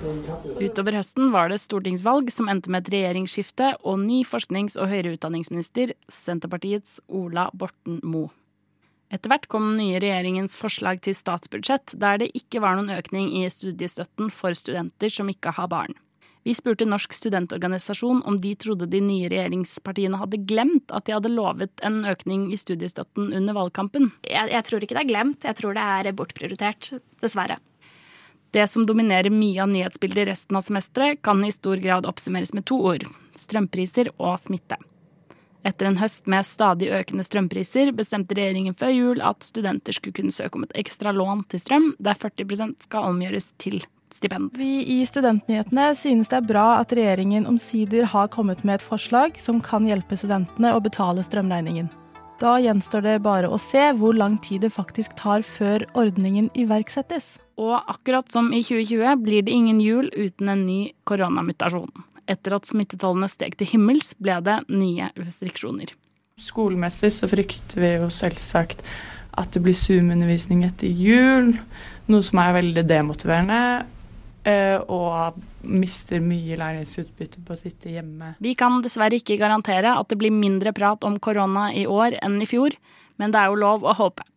Utover 0.61 0.97
høsten 0.99 1.33
var 1.33 1.51
det 1.51 1.59
stortingsvalg 1.63 2.31
som 2.33 2.49
endte 2.51 2.71
med 2.73 2.85
et 2.85 2.93
regjeringsskifte 2.95 3.73
og 3.83 3.99
ny 4.05 4.21
forsknings- 4.27 4.77
og 4.79 4.89
høyere 4.91 5.15
utdanningsminister, 5.17 5.93
Senterpartiets 6.11 6.99
Ola 7.07 7.49
Borten 7.53 7.99
Moe. 8.05 8.31
Etter 9.13 9.29
hvert 9.29 9.45
kom 9.51 9.67
den 9.69 9.83
nye 9.83 9.99
regjeringens 10.01 10.57
forslag 10.57 11.03
til 11.05 11.15
statsbudsjett, 11.15 11.93
der 12.01 12.17
det 12.23 12.31
ikke 12.38 12.61
var 12.63 12.77
noen 12.77 12.95
økning 12.95 13.29
i 13.38 13.45
studiestøtten 13.51 14.31
for 14.33 14.57
studenter 14.57 15.13
som 15.13 15.29
ikke 15.31 15.53
har 15.55 15.69
barn. 15.71 15.93
Vi 16.45 16.53
spurte 16.53 16.85
Norsk 16.85 17.13
studentorganisasjon 17.17 18.19
om 18.29 18.35
de 18.41 18.51
trodde 18.61 18.85
de 18.89 18.99
nye 19.01 19.29
regjeringspartiene 19.31 20.19
hadde 20.21 20.43
glemt 20.45 20.93
at 20.93 21.07
de 21.07 21.15
hadde 21.15 21.31
lovet 21.33 21.81
en 21.85 22.03
økning 22.05 22.51
i 22.53 22.59
studiestøtten 22.61 23.31
under 23.33 23.57
valgkampen. 23.57 24.11
Jeg, 24.29 24.51
jeg 24.53 24.67
tror 24.67 24.85
ikke 24.85 24.97
det 24.97 25.05
er 25.07 25.09
glemt, 25.09 25.47
jeg 25.47 25.57
tror 25.57 25.73
det 25.73 25.85
er 25.85 26.11
bortprioritert, 26.13 26.91
dessverre. 27.23 27.57
Det 28.56 28.68
som 28.72 28.86
dominerer 28.88 29.34
mye 29.36 29.60
av 29.60 29.68
nyhetsbildet 29.68 30.30
resten 30.30 30.56
av 30.56 30.63
semesteret, 30.63 31.20
kan 31.22 31.41
i 31.44 31.52
stor 31.52 31.76
grad 31.84 32.06
oppsummeres 32.08 32.54
med 32.56 32.63
to 32.70 32.78
ord 32.88 33.04
strømpriser 33.36 34.13
og 34.15 34.38
smitte. 34.39 34.78
Etter 35.65 35.89
en 35.89 35.98
høst 36.00 36.30
med 36.32 36.46
stadig 36.48 36.88
økende 36.94 37.26
strømpriser 37.26 37.91
bestemte 37.98 38.38
regjeringen 38.38 38.78
før 38.78 38.94
jul 38.94 39.22
at 39.26 39.44
studenter 39.44 39.98
skulle 39.98 40.15
kunne 40.22 40.32
søke 40.32 40.56
om 40.56 40.63
et 40.63 40.78
ekstra 40.86 41.12
lån 41.12 41.44
til 41.52 41.63
strøm, 41.65 41.91
der 42.00 42.15
40% 42.15 42.88
skal 42.88 43.12
omgjøres 43.12 43.50
til 43.60 43.82
stipend. 44.13 44.54
Vi 44.56 44.86
i 44.88 45.00
Studentnyhetene 45.10 45.91
synes 46.00 46.32
det 46.32 46.39
er 46.39 46.50
bra 46.54 46.68
at 46.80 46.96
regjeringen 46.96 47.50
omsider 47.52 48.08
har 48.13 48.32
kommet 48.32 48.63
med 48.63 48.80
et 48.80 48.88
forslag 48.88 49.36
som 49.41 49.60
kan 49.60 49.89
hjelpe 49.89 50.15
studentene 50.22 50.72
å 50.72 50.84
betale 50.86 51.26
strømregningen. 51.28 51.91
Da 52.39 52.56
gjenstår 52.63 53.04
det 53.04 53.22
bare 53.26 53.52
å 53.52 53.60
se 53.60 53.89
hvor 54.00 54.15
lang 54.15 54.39
tid 54.39 54.63
det 54.63 54.76
faktisk 54.76 55.18
tar 55.20 55.44
før 55.44 55.84
ordningen 55.98 56.54
iverksettes. 56.56 57.36
Og 57.62 57.76
akkurat 57.78 58.28
som 58.32 58.52
i 58.54 58.62
2020 58.63 59.24
blir 59.24 59.46
det 59.48 59.54
ingen 59.56 59.80
jul 59.80 60.10
uten 60.12 60.52
en 60.52 60.65
ny 60.68 60.80
koronamutasjon. 61.08 61.91
Etter 62.28 62.58
at 62.58 62.68
smittetallene 62.68 63.30
steg 63.32 63.56
til 63.60 63.70
himmels, 63.70 64.13
ble 64.20 64.39
det 64.44 64.60
nye 64.74 65.12
restriksjoner. 65.20 65.94
Skolemessig 66.41 67.13
så 67.15 67.30
frykter 67.32 67.80
vi 67.80 67.91
jo 67.96 68.10
selvsagt 68.12 68.82
at 69.39 69.52
det 69.56 69.62
blir 69.63 69.76
Zoom-undervisning 69.76 70.65
etter 70.68 70.91
jul, 70.91 71.54
noe 72.12 72.26
som 72.26 72.41
er 72.44 72.58
veldig 72.58 72.84
demotiverende. 72.89 73.62
Eh, 74.46 74.78
og 74.94 75.39
mister 75.65 76.22
mye 76.22 76.58
læringsutbytte 76.60 77.41
på 77.48 77.56
å 77.56 77.58
sitte 77.58 77.89
hjemme. 77.89 78.36
Vi 78.44 78.54
kan 78.58 78.78
dessverre 78.86 79.18
ikke 79.18 79.39
garantere 79.41 79.96
at 79.98 80.12
det 80.12 80.20
blir 80.22 80.34
mindre 80.34 80.76
prat 80.76 81.08
om 81.08 81.18
korona 81.18 81.72
i 81.74 81.88
år 81.89 82.20
enn 82.22 82.38
i 82.44 82.50
fjor, 82.50 82.76
men 83.18 83.34
det 83.34 83.41
er 83.41 83.50
jo 83.50 83.58
lov 83.63 83.88
å 83.88 83.96
håpe. 83.98 84.28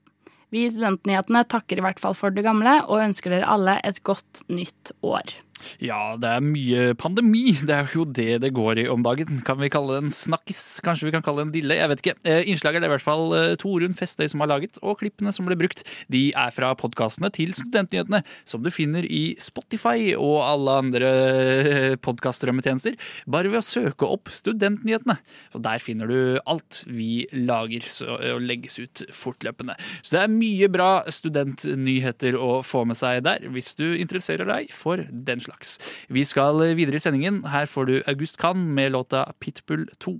Vi 0.54 0.64
i 0.64 0.70
Studentnyhetene 0.72 1.44
takker 1.48 1.80
i 1.80 1.84
hvert 1.84 2.00
fall 2.00 2.16
for 2.16 2.32
det 2.34 2.46
gamle, 2.46 2.78
og 2.86 3.04
ønsker 3.04 3.34
dere 3.34 3.50
alle 3.52 3.78
et 3.84 4.00
godt 4.06 4.44
nytt 4.48 4.94
år. 5.04 5.34
Ja, 5.82 6.16
det 6.20 6.30
er 6.30 6.44
mye 6.44 6.94
pandemi. 6.98 7.52
Det 7.68 7.74
er 7.74 7.90
jo 7.94 8.04
det 8.04 8.40
det 8.44 8.52
går 8.56 8.82
i 8.82 8.86
om 8.90 9.02
dagen. 9.04 9.40
Kan 9.46 9.60
vi 9.60 9.70
kalle 9.72 9.96
det 9.96 10.06
en 10.06 10.14
snakkis? 10.14 10.80
Kanskje 10.84 11.08
vi 11.08 11.14
kan 11.14 11.24
kalle 11.24 11.42
det 11.42 11.48
en 11.48 11.54
dille? 11.54 11.78
Jeg 11.78 11.90
vet 11.92 12.02
ikke. 12.02 12.16
Eh, 12.28 12.48
innslaget 12.50 12.80
er 12.80 12.86
det 12.86 12.90
i 12.90 12.94
hvert 12.94 13.04
fall 13.04 13.34
eh, 13.36 13.56
Torunn 13.60 13.96
Festøy 13.98 14.26
som 14.30 14.44
har 14.44 14.50
laget, 14.52 14.78
og 14.82 14.98
klippene 15.02 15.32
som 15.34 15.48
ble 15.48 15.58
brukt, 15.58 15.84
de 16.12 16.28
er 16.30 16.54
fra 16.54 16.72
podkastene 16.78 17.30
til 17.34 17.54
Studentnyhetene, 17.56 18.22
som 18.48 18.62
du 18.64 18.70
finner 18.74 19.06
i 19.06 19.36
Spotify 19.42 20.14
og 20.14 20.38
alle 20.44 20.78
andre 20.84 21.10
eh, 21.10 21.96
podkaststrømmetjenester, 22.04 22.98
bare 23.26 23.52
ved 23.52 23.62
å 23.62 23.66
søke 23.66 24.08
opp 24.08 24.32
Studentnyhetene. 24.34 25.18
Og 25.58 25.64
der 25.66 25.82
finner 25.82 26.10
du 26.10 26.38
alt 26.46 26.82
vi 26.86 27.26
lager 27.34 27.86
og 28.08 28.42
legges 28.44 28.78
ut 28.78 29.04
fortløpende. 29.14 29.76
Så 30.02 30.16
det 30.16 30.24
er 30.24 30.32
mye 30.32 30.70
bra 30.72 30.90
studentnyheter 31.12 32.38
å 32.38 32.58
få 32.66 32.84
med 32.88 32.98
seg 32.98 33.22
der, 33.26 33.46
hvis 33.52 33.74
du 33.78 33.86
interesserer 33.96 34.48
deg 34.48 34.72
for 34.74 35.02
den 35.08 35.42
slags 35.42 35.47
slags. 35.48 35.78
Vi 36.08 36.24
skal 36.24 36.76
videre 36.76 37.00
i 37.00 37.02
sendingen. 37.02 37.42
Her 37.48 37.66
får 37.66 37.84
du 37.90 38.02
August 38.06 38.38
Kann 38.38 38.68
med 38.74 38.92
låta 38.92 39.24
Pitbull 39.40 39.88
2. 39.98 40.18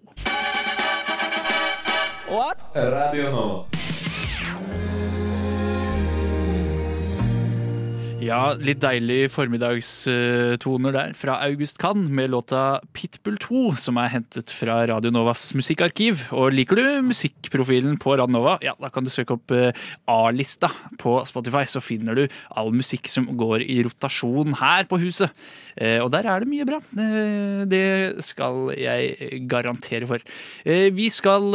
What? 2.29 2.61
Radio 2.77 3.31
Nova. 3.31 3.88
Ja, 8.29 8.53
litt 8.61 8.83
deilig 8.83 9.31
formiddagstoner 9.33 10.93
der 10.93 11.12
fra 11.17 11.38
August 11.47 11.79
Kann 11.81 12.03
med 12.12 12.35
låta 12.35 12.79
Pitbull 12.93 13.38
2, 13.41 13.61
som 13.81 13.97
er 14.03 14.11
hentet 14.12 14.53
fra 14.53 14.83
Radio 14.91 15.09
Novas 15.14 15.47
musikkarkiv. 15.57 16.27
Og 16.37 16.53
liker 16.53 16.77
du 16.77 17.07
musikkprofilen 17.07 17.97
på 17.97 18.19
Radio 18.19 18.35
Nova, 18.37 18.59
ja, 18.61 18.75
da 18.77 18.91
kan 18.93 19.07
du 19.07 19.12
søke 19.12 19.38
opp 19.38 19.55
eh, 19.57 19.73
A-lista 20.12 20.69
på 21.01 21.14
Spotify, 21.31 21.62
så 21.73 21.81
finner 21.81 22.19
du 22.19 22.37
all 22.53 22.69
musikk 22.75 23.09
som 23.09 23.31
går 23.38 23.64
i 23.64 23.79
rotasjon 23.87 24.59
her 24.61 24.85
på 24.91 25.01
huset. 25.07 25.33
Eh, 25.81 25.97
og 26.05 26.12
der 26.12 26.29
er 26.29 26.45
det 26.45 26.51
mye 26.53 26.69
bra. 26.69 26.83
Eh, 27.01 27.64
det 27.71 28.27
skal 28.29 28.75
jeg 28.77 29.41
garantere 29.49 30.11
for. 30.11 30.21
Vi 30.69 31.09
skal 31.14 31.49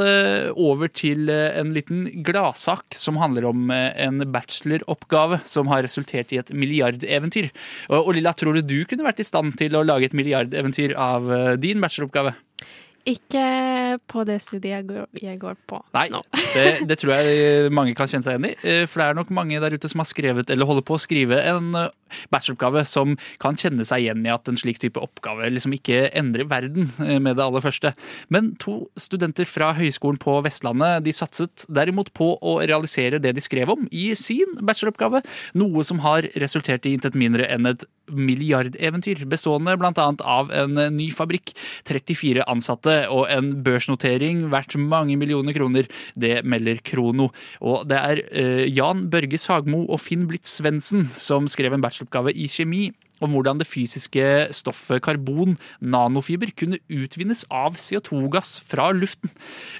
over 0.58 0.90
til 0.90 1.30
en 1.30 1.76
liten 1.76 2.08
gladsak 2.26 2.98
som 2.98 3.22
handler 3.22 3.46
om 3.52 3.70
en 3.70 4.26
bacheloroppgave 4.34 5.44
som 5.46 5.70
har 5.70 5.86
resultert 5.86 6.34
i 6.34 6.42
et 6.42 6.54
milliardeventyr. 6.64 7.52
Og, 7.92 8.00
og 8.00 8.16
Lilla, 8.18 8.34
tror 8.38 8.58
du 8.58 8.64
du 8.66 8.80
kunne 8.90 9.06
vært 9.06 9.22
i 9.24 9.28
stand 9.28 9.58
til 9.60 9.76
å 9.78 9.86
lage 9.86 10.10
et 10.10 10.18
milliardeventyr 10.18 10.96
av 11.00 11.30
eh, 11.32 11.54
din 11.62 11.84
bacheloroppgave? 11.84 12.36
Ikke 13.04 13.44
på 14.08 14.24
det 14.28 14.38
studiet 14.40 14.72
jeg 14.72 14.86
går, 14.88 15.08
jeg 15.20 15.40
går 15.42 15.58
på 15.68 15.80
Nei, 15.92 16.06
nå. 16.14 16.22
det, 16.54 16.86
det, 16.88 16.96
tror 17.02 17.18
jeg 17.18 17.72
mange 17.76 17.92
kan 17.98 18.08
kjenne 18.08 18.24
seg 18.24 18.38
igjen 18.38 18.48
i. 18.48 18.54
Eh, 18.64 18.84
for 18.88 19.02
det 19.02 19.08
er 19.10 19.18
nok 19.18 19.34
mange 19.36 19.60
der 19.60 19.76
ute 19.76 19.90
som 19.92 20.00
har 20.00 20.08
skrevet, 20.08 20.48
eller 20.54 20.70
holder 20.70 20.86
på 20.88 20.96
å 20.96 21.02
skrive, 21.04 21.42
en 21.52 21.76
eh, 21.76 21.90
bacheloroppgave 22.32 22.86
som 22.88 23.18
kan 23.44 23.60
kjenne 23.60 23.84
seg 23.88 24.06
igjen 24.06 24.24
i 24.24 24.32
at 24.32 24.48
en 24.48 24.60
slik 24.60 24.80
type 24.80 25.02
oppgave 25.04 25.50
liksom 25.52 25.76
ikke 25.76 26.06
endrer 26.16 26.48
verden 26.48 26.94
med 27.26 27.36
det 27.36 27.44
aller 27.44 27.66
første. 27.66 27.92
Men 28.32 28.54
to 28.64 28.78
studenter 28.96 29.50
fra 29.50 29.74
Høgskolen 29.76 30.22
på 30.22 30.38
Vestlandet 30.46 31.04
de 31.04 31.16
satset 31.16 31.66
derimot 31.68 32.14
på 32.16 32.34
å 32.40 32.60
realisere 32.64 33.20
det 33.20 33.36
de 33.36 33.44
skrev 33.44 33.74
om 33.74 33.84
i 33.92 34.14
sin 34.16 34.56
bacheloroppgave. 34.62 35.24
Noe 35.60 35.84
som 35.84 36.00
har 36.06 36.30
resultert 36.40 36.88
i 36.88 36.96
intet 36.96 37.20
mindre 37.20 37.50
enn 37.52 37.68
et 37.74 37.84
milliardeventyr, 38.12 39.24
bestående 39.30 39.76
bl.a. 39.80 40.08
av 40.20 40.52
en 40.54 40.80
ny 40.96 41.10
fabrikk, 41.16 41.54
34 41.88 42.46
ansatte 42.52 42.98
og 43.14 43.28
en 43.32 43.54
børsnotering 43.66 44.48
verdt 44.54 44.78
mange 44.80 45.18
millioner 45.20 45.56
kroner. 45.56 45.90
Det 46.20 46.42
melder 46.48 46.82
Krono. 46.84 47.30
Og 47.64 47.88
det 47.90 48.00
er 48.00 48.24
eh, 48.32 48.66
Jan 48.74 49.08
Børge 49.14 49.40
Sagmo 49.40 49.86
og 49.88 50.02
Finn 50.04 50.28
Blitz 50.30 50.58
Svendsen 50.60 51.08
som 51.16 51.48
skrev 51.52 51.76
en 51.76 51.84
bacheloroppgave 51.84 52.36
i 52.36 52.50
kjemi 52.52 52.88
om 53.24 53.34
hvordan 53.36 53.62
det 53.62 53.70
fysiske 53.70 54.26
stoffet 54.56 55.04
karbon, 55.04 55.58
nanofiber, 55.80 56.52
kunne 56.58 56.80
utvinnes 56.92 57.46
av 57.54 57.78
CO2-gass 57.80 58.58
fra 58.68 58.90
luften. 58.96 59.32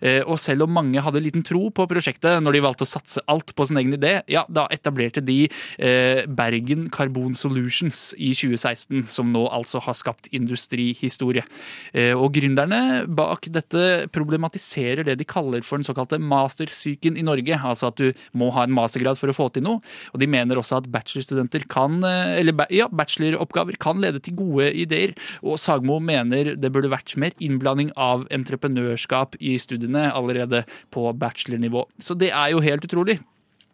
Eh, 0.02 0.22
og 0.24 0.40
selv 0.42 0.66
om 0.66 0.74
mange 0.76 1.02
hadde 1.04 1.22
liten 1.24 1.46
tro 1.46 1.68
på 1.74 1.88
prosjektet 1.90 2.42
når 2.44 2.58
de 2.58 2.64
valgte 2.66 2.88
å 2.88 2.90
satse 2.90 3.24
alt 3.32 3.54
på 3.56 3.68
sin 3.68 3.80
egen 3.82 3.96
idé, 3.98 4.16
ja, 4.32 4.46
da 4.50 4.66
etablerte 4.74 5.24
de 5.24 5.46
eh, 5.48 6.24
Bergen 6.28 6.88
Carbon 6.94 7.36
Solutions 7.38 8.12
i 8.18 8.34
2016, 8.36 9.06
som 9.12 9.32
nå 9.34 9.46
altså 9.54 9.82
har 9.84 9.98
skapt 9.98 10.30
industrihistorie. 10.34 11.46
Eh, 11.94 12.14
og 12.14 12.34
gründerne 12.36 13.04
bak 13.08 13.50
dette 13.54 14.08
problematiserer 14.14 15.06
det 15.08 15.18
de 15.20 15.28
kaller 15.28 15.66
for 15.66 15.80
den 15.80 15.88
såkalte 15.88 16.20
mastersyken 16.22 17.18
i 17.20 17.26
Norge, 17.26 17.60
altså 17.60 17.92
at 17.92 18.00
du 18.00 18.26
må 18.38 18.52
ha 18.56 18.66
en 18.66 18.76
mastergrad 18.76 19.20
for 19.20 19.32
å 19.32 19.38
få 19.38 19.50
til 19.54 19.66
noe. 19.68 19.84
Og 20.14 20.22
de 20.22 20.30
mener 20.30 20.60
også 20.60 20.80
at 20.80 20.90
bachelorstudenter 20.94 21.68
kan, 21.72 22.00
eller 22.04 22.66
ja, 22.74 22.90
bachelor 22.92 23.33
oppgaver 23.42 23.78
kan 23.82 24.02
lede 24.04 24.22
til 24.24 24.38
gode 24.40 24.70
ideer, 24.78 25.16
og 25.42 25.60
Sagmo 25.62 26.00
mener 26.04 26.54
det 26.60 26.72
burde 26.74 26.92
vært 26.94 27.16
mer 27.20 27.36
innblanding 27.44 27.94
av 28.00 28.28
entreprenørskap 28.34 29.38
i 29.42 29.58
studiene 29.62 30.10
allerede 30.14 30.64
på 30.94 31.10
bachelornivå. 31.18 31.88
Så 32.02 32.18
det 32.18 32.34
er 32.34 32.54
jo 32.54 32.64
helt 32.64 32.86
utrolig. 32.88 33.20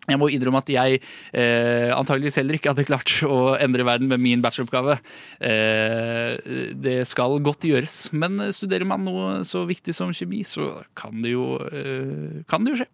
Jeg 0.10 0.18
må 0.18 0.30
innrømme 0.34 0.62
at 0.64 0.72
jeg 0.74 1.00
eh, 1.38 1.90
antageligvis 1.94 2.40
heller 2.40 2.58
ikke 2.58 2.72
hadde 2.74 2.88
klart 2.88 3.14
å 3.28 3.54
endre 3.62 3.86
verden 3.86 4.10
med 4.10 4.22
min 4.24 4.42
bacheloroppgave. 4.42 4.98
Eh, 5.38 6.38
det 6.74 7.02
skal 7.10 7.38
godt 7.46 7.68
gjøres, 7.70 8.08
men 8.18 8.42
studerer 8.56 8.90
man 8.90 9.06
noe 9.06 9.42
så 9.48 9.66
viktig 9.70 9.94
som 9.96 10.14
kjemi, 10.16 10.42
så 10.48 10.80
kan 10.98 11.22
det 11.26 11.36
jo, 11.36 11.52
eh, 11.70 12.42
kan 12.50 12.66
det 12.66 12.74
jo 12.74 12.82
skje. 12.82 12.90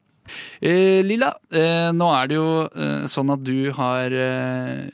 Eh, 0.61 1.01
Lilla, 1.05 1.31
eh, 1.53 1.91
nå 1.95 2.07
er 2.15 2.29
det 2.31 2.37
jo 2.37 2.47
eh, 2.67 3.05
sånn 3.11 3.33
at 3.33 3.43
du 3.45 3.69
har 3.75 4.15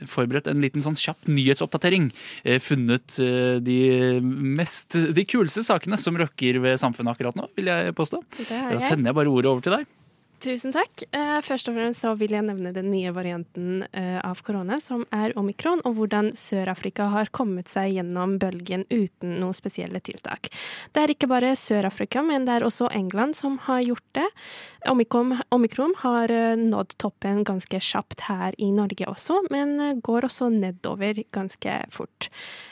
forberedt 0.10 0.50
en 0.52 0.63
liten 0.63 0.84
sånn 0.84 1.00
kjapp 1.00 1.30
nyhetsoppdatering. 1.30 2.10
Funnet 2.63 3.17
de 3.63 3.80
mest, 4.22 4.98
de 5.15 5.26
kuleste 5.28 5.63
sakene 5.65 6.00
som 6.02 6.17
rocker 6.20 6.62
ved 6.63 6.80
samfunnet 6.82 7.15
akkurat 7.15 7.38
nå, 7.39 7.48
vil 7.58 7.72
jeg 7.72 7.98
påstå. 7.98 8.22
Da 8.50 8.80
sender 8.82 9.12
jeg 9.12 9.20
bare 9.22 9.34
ordet 9.34 9.52
over 9.52 9.65
til 9.65 9.78
deg. 9.80 9.89
Tusen 10.41 10.73
takk. 10.73 11.04
Eh, 11.13 11.38
først 11.45 11.69
og 11.69 11.75
fremst 11.77 12.01
så 12.01 12.15
vil 12.17 12.32
jeg 12.34 12.41
nevne 12.47 12.71
den 12.73 12.88
nye 12.89 13.12
varianten 13.13 13.84
eh, 13.93 14.17
av 14.25 14.39
korona, 14.41 14.80
som 14.82 15.04
er 15.13 15.36
omikron, 15.38 15.84
og 15.86 15.99
hvordan 15.99 16.32
Sør-Afrika 16.38 17.12
har 17.13 17.30
kommet 17.30 17.69
seg 17.69 17.91
gjennom 17.93 18.39
bølgen 18.41 18.88
uten 18.89 19.36
noen 19.38 19.54
spesielle 19.54 20.01
tiltak. 20.01 20.49
Det 20.95 21.04
er 21.04 21.13
ikke 21.13 21.30
bare 21.30 21.54
Sør-Afrika, 21.54 22.23
men 22.25 22.47
det 22.49 22.56
er 22.58 22.65
også 22.65 22.89
England 22.89 23.38
som 23.38 23.60
har 23.67 23.84
gjort 23.86 24.08
det. 24.17 24.25
Omikron, 24.89 25.38
omikron 25.54 25.93
har 26.01 26.34
eh, 26.34 26.58
nådd 26.58 26.97
toppen 26.97 27.45
ganske 27.45 27.77
kjapt 27.77 28.25
her 28.25 28.58
i 28.58 28.71
Norge 28.73 29.12
også, 29.13 29.43
men 29.54 30.01
går 30.01 30.25
også 30.32 30.49
nedover 30.56 31.21
ganske 31.38 31.84
fort. 31.93 32.32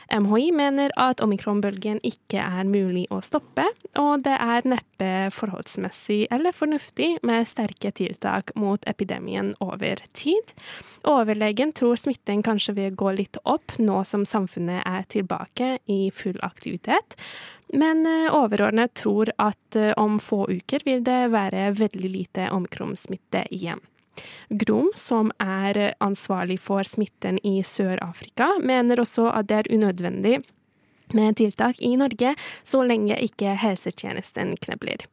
MHI 0.10 0.52
mener 0.56 0.94
at 0.98 1.22
omikronbølgen 1.22 2.00
ikke 2.06 2.42
er 2.42 2.66
mulig 2.66 3.06
å 3.14 3.20
stoppe, 3.26 3.66
og 4.00 4.24
det 4.26 4.36
er 4.42 4.66
neppe 4.68 5.10
forholdsmessig 5.36 6.24
eller 6.34 6.56
fornuftig 6.56 7.12
med 7.28 7.48
sterke 7.50 7.92
tiltak 7.96 8.54
mot 8.60 8.84
epidemien 8.90 9.54
over 9.64 10.02
tid. 10.18 10.56
Overlegen 11.10 11.74
tror 11.78 12.00
smitten 12.02 12.42
kanskje 12.46 12.76
vil 12.80 12.98
gå 12.98 13.14
litt 13.20 13.38
opp 13.44 13.78
nå 13.78 14.02
som 14.08 14.26
samfunnet 14.26 14.82
er 14.86 15.06
tilbake 15.14 15.78
i 15.86 16.02
full 16.16 16.42
aktivitet, 16.46 17.18
men 17.74 18.02
eh, 18.10 18.34
overordnet 18.34 18.96
tror 18.98 19.30
at 19.38 19.78
eh, 19.78 19.94
om 19.98 20.18
få 20.20 20.48
uker 20.50 20.82
vil 20.86 21.04
det 21.06 21.28
være 21.30 21.70
veldig 21.78 22.10
lite 22.10 22.50
omikronsmitte 22.56 23.46
igjen. 23.54 23.82
Grom, 24.50 24.92
som 24.96 25.34
er 25.44 25.94
ansvarlig 26.04 26.60
for 26.64 26.88
smitten 26.88 27.40
i 27.46 27.60
Sør-Afrika, 27.64 28.56
mener 28.64 29.02
også 29.04 29.30
at 29.34 29.50
det 29.50 29.62
er 29.62 29.74
unødvendig 29.78 30.40
med 31.14 31.38
tiltak 31.40 31.80
i 31.80 31.96
Norge 32.00 32.36
så 32.64 32.84
lenge 32.86 33.18
ikke 33.24 33.56
helsetjenesten 33.62 34.56
knebler. 34.62 35.06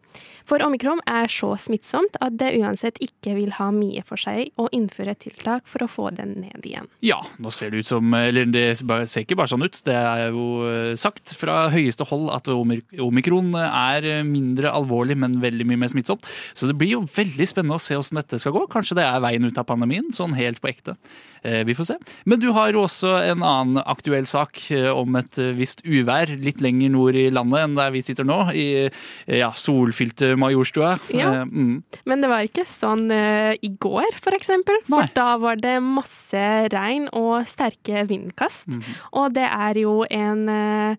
For 0.46 0.62
omikron 0.62 1.00
er 1.10 1.26
så 1.28 1.50
smittsomt 1.60 2.14
at 2.22 2.36
det 2.38 2.52
uansett 2.60 3.00
ikke 3.02 3.34
vil 3.36 3.50
ha 3.58 3.66
mye 3.74 4.00
for 4.06 4.20
seg 4.20 4.52
å 4.62 4.68
innføre 4.72 5.16
tiltak 5.18 5.66
for 5.68 5.84
å 5.84 5.88
få 5.90 6.12
den 6.16 6.36
ned 6.40 6.64
igjen. 6.64 6.86
Ja, 7.04 7.18
nå 7.42 7.50
ser 7.52 7.74
det 7.74 7.82
ut 7.82 7.88
som 7.88 8.14
Eller 8.14 8.46
det 8.48 8.64
ser 8.78 9.24
ikke 9.24 9.36
bare 9.36 9.50
sånn 9.50 9.66
ut. 9.66 9.80
Det 9.84 9.96
er 9.98 10.30
jo 10.30 10.46
eh, 10.70 10.94
sagt 10.96 11.34
fra 11.36 11.66
høyeste 11.74 12.06
hold 12.08 12.30
at 12.32 12.48
omikron 12.48 13.52
er 13.58 14.06
mindre 14.24 14.70
alvorlig, 14.72 15.18
men 15.18 15.40
veldig 15.42 15.66
mye 15.68 15.82
mer 15.82 15.92
smittsomt. 15.92 16.24
Så 16.54 16.70
det 16.70 16.78
blir 16.78 16.94
jo 16.94 17.04
veldig 17.10 17.50
spennende 17.50 17.76
å 17.76 17.82
se 17.82 17.98
hvordan 17.98 18.22
dette 18.22 18.40
skal 18.40 18.54
gå. 18.56 18.66
Kanskje 18.72 19.00
det 19.00 19.06
er 19.08 19.22
veien 19.26 19.44
ut 19.50 19.58
av 19.60 19.66
pandemien, 19.68 20.12
sånn 20.14 20.36
helt 20.38 20.62
på 20.62 20.70
ekte. 20.70 20.96
Eh, 21.42 21.64
Vi 21.66 21.74
får 21.74 21.90
se. 21.90 21.98
Men 22.24 22.40
du 22.40 22.48
har 22.54 22.70
jo 22.72 22.86
også 22.86 23.16
en 23.32 23.42
annen 23.42 23.82
aktuell 23.84 24.26
sak 24.26 24.62
eh, 24.70 24.88
om 24.90 25.18
et 25.18 25.38
eh, 25.42 25.52
visst 25.58 25.82
uvær 25.86 26.30
litt 26.42 26.60
lenger 26.64 26.92
nord 26.94 27.16
i 27.18 27.28
landet 27.32 27.64
enn 27.64 27.76
der 27.78 27.92
vi 27.94 28.02
sitter 28.04 28.26
nå, 28.26 28.38
i 28.52 28.66
eh, 28.86 29.38
ja, 29.38 29.52
solfylte 29.56 30.34
Majorstua. 30.40 30.96
Ja. 31.14 31.32
Eh, 31.40 31.44
Mm. 31.46 31.82
Men 32.08 32.20
det 32.20 32.28
var 32.28 32.44
ikke 32.44 32.64
sånn 32.68 33.06
uh, 33.12 33.52
i 33.54 33.68
går, 33.80 34.16
for 34.20 34.34
eksempel. 34.36 34.76
For 34.88 35.08
da 35.16 35.36
var 35.40 35.56
det 35.62 35.76
masse 35.84 36.42
regn 36.72 37.06
og 37.16 37.46
sterke 37.48 38.02
vindkast. 38.08 38.76
Og 39.16 39.32
det 39.36 39.46
er 39.46 39.78
jo 39.80 40.00
en 40.10 40.48
eh, 40.52 40.96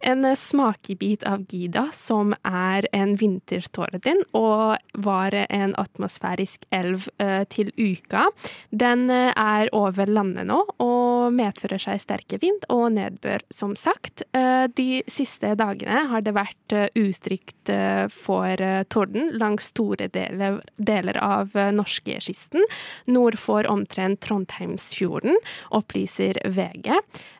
en 0.00 0.36
smakebit 0.36 1.24
av 1.26 1.44
Gida, 1.48 1.88
som 1.92 2.34
er 2.46 2.86
en 2.92 3.14
vintertorden 3.18 4.22
og 4.36 4.78
var 4.94 5.34
en 5.34 5.74
atmosfærisk 5.78 6.66
elv 6.74 7.08
eh, 7.22 7.42
til 7.50 7.72
uka. 7.76 8.28
Den 8.70 9.08
eh, 9.10 9.32
er 9.34 9.70
over 9.76 10.10
landet 10.10 10.48
nå 10.48 10.60
og 10.82 11.34
medfører 11.36 11.82
seg 11.82 12.02
sterke 12.02 12.38
vind 12.42 12.66
og 12.72 12.92
nedbør, 12.96 13.44
som 13.54 13.74
sagt. 13.78 14.24
Eh, 14.32 14.66
de 14.78 15.02
siste 15.10 15.54
dagene 15.58 16.06
har 16.12 16.24
det 16.24 16.36
vært 16.36 16.76
utrygt 16.98 17.70
for 18.12 18.60
torden 18.92 19.30
langs 19.40 19.70
store 19.72 20.08
deler, 20.12 20.58
deler 20.76 21.16
av 21.20 21.56
norskekysten, 21.74 22.64
nord 23.08 23.38
for 23.40 23.66
omtrent 23.70 24.20
Trondheimsfjorden, 24.24 25.36
opplyser 25.76 26.40
VG. 26.44 26.92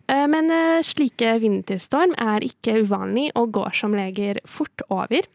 Eh, 0.09 0.27
Men 0.27 0.51
eh, 0.51 0.83
slike 0.83 1.39
vinterstorm 1.43 2.15
er 2.19 2.47
ikke 2.47 2.81
uvanlig 2.85 3.29
og 3.37 3.53
går 3.59 3.77
som 3.77 3.97
leger 3.97 4.41
fort 4.49 4.85
over. 4.89 5.29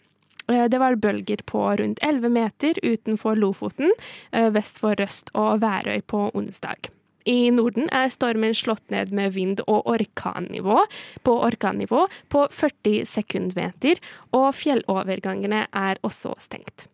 Eh, 0.49 0.65
Det 0.67 0.79
var 0.79 0.95
bølger 0.95 1.43
på 1.45 1.62
rundt 1.79 2.01
11 2.01 2.29
meter 2.29 2.79
utenfor 2.83 3.38
Lofoten, 3.38 3.93
vest 4.31 4.79
for 4.79 4.95
Røst 4.99 5.29
og 5.33 5.62
Værøy 5.62 6.01
på 6.01 6.31
onsdag. 6.33 6.89
I 7.25 7.49
Norden 7.55 7.88
er 7.95 8.09
stormen 8.12 8.53
slått 8.53 8.83
ned 8.91 9.13
med 9.15 9.31
vind 9.31 9.62
og 9.63 9.86
orkannivå 9.88 10.81
på 11.23 11.36
orkannivå 11.47 12.07
på 12.27 12.47
40 12.51 13.05
sekundmeter, 13.07 14.01
og 14.36 14.51
fjellovergangene 14.59 15.67
er 15.71 16.01
også 16.03 16.36
stengt. 16.43 16.89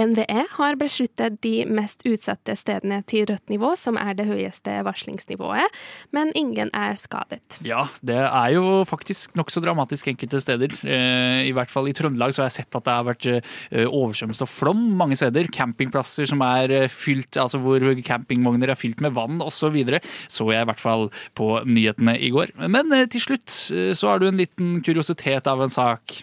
NVE 0.00 0.44
har 0.56 0.78
besluttet 0.80 1.36
de 1.44 1.66
mest 1.68 2.00
utsatte 2.08 2.54
stedene 2.56 3.02
til 3.08 3.26
rødt 3.28 3.52
nivå, 3.52 3.74
som 3.76 3.98
er 4.00 4.14
det 4.16 4.26
høyeste 4.28 4.78
varslingsnivået, 4.86 5.68
men 6.16 6.32
ingen 6.38 6.72
er 6.76 6.96
skadet. 7.00 7.58
Ja, 7.66 7.84
det 8.00 8.16
er 8.22 8.54
jo 8.54 8.82
faktisk 8.88 9.36
nokså 9.38 9.60
dramatisk 9.64 10.08
enkelte 10.12 10.40
steder. 10.40 10.72
Eh, 10.82 11.42
I 11.48 11.52
hvert 11.56 11.72
fall 11.72 11.90
i 11.90 11.94
Trøndelag 11.96 12.32
så 12.32 12.44
har 12.44 12.50
jeg 12.50 12.62
sett 12.62 12.80
at 12.80 12.88
det 12.88 12.96
har 12.96 13.08
vært 13.10 13.28
eh, 13.28 13.84
oversvømmelse 13.84 14.46
og 14.46 14.52
flom 14.52 14.82
mange 14.96 15.18
steder. 15.20 15.50
Campingplasser 15.52 16.28
som 16.30 16.42
er 16.46 16.72
eh, 16.72 16.88
fylt, 16.92 17.36
altså 17.36 17.60
hvor 17.62 17.84
campingvogner 18.06 18.72
er 18.72 18.80
fylt 18.80 19.04
med 19.04 19.16
vann 19.18 19.44
osv. 19.44 19.76
Så, 19.82 20.02
så 20.32 20.50
jeg 20.52 20.64
i 20.64 20.70
hvert 20.72 20.82
fall 20.82 21.08
på 21.38 21.52
nyhetene 21.68 22.16
i 22.16 22.32
går. 22.32 22.56
Men 22.72 22.92
til 23.12 23.22
slutt 23.22 23.52
så 23.52 24.08
har 24.08 24.20
du 24.20 24.28
en 24.28 24.40
liten 24.40 24.78
kuriositet 24.84 25.48
av 25.50 25.60
en 25.62 25.72
sak. 25.72 26.22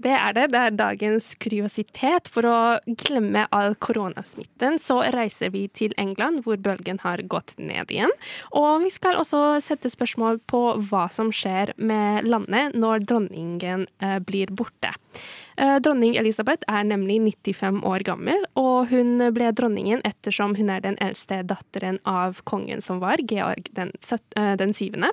Det 0.00 0.12
er 0.16 0.32
det. 0.36 0.46
Det 0.54 0.60
er 0.60 0.76
dagens 0.78 1.34
kuriositet. 1.42 2.30
For 2.32 2.46
å 2.48 2.58
glemme 3.04 3.44
all 3.54 3.74
koronasmitten, 3.84 4.78
så 4.80 5.00
reiser 5.12 5.52
vi 5.52 5.66
til 5.76 5.94
England, 6.00 6.44
hvor 6.46 6.60
bølgen 6.60 7.02
har 7.04 7.20
gått 7.28 7.56
ned 7.60 7.92
igjen. 7.92 8.14
Og 8.56 8.86
vi 8.86 8.92
skal 8.94 9.20
også 9.20 9.60
sette 9.64 9.92
spørsmål 9.92 10.40
på 10.50 10.62
hva 10.88 11.06
som 11.12 11.32
skjer 11.34 11.74
med 11.76 12.28
landet 12.28 12.78
når 12.78 13.04
dronningen 13.10 13.86
eh, 14.00 14.18
blir 14.24 14.52
borte. 14.56 14.94
Eh, 15.60 15.76
Dronning 15.84 16.16
Elisabeth 16.16 16.64
er 16.72 16.86
nemlig 16.88 17.18
95 17.20 17.82
år 17.84 18.04
gammel, 18.06 18.44
og 18.56 18.88
hun 18.88 19.20
ble 19.36 19.50
dronningen 19.52 20.00
ettersom 20.08 20.54
hun 20.56 20.70
er 20.72 20.80
den 20.80 20.96
eldste 21.04 21.42
datteren 21.44 21.98
av 22.08 22.40
kongen 22.48 22.80
som 22.80 23.02
var, 23.02 23.20
Georg 23.28 23.68
den, 23.76 23.92
eh, 24.36 24.56
den 24.56 24.72
syvende. 24.72 25.12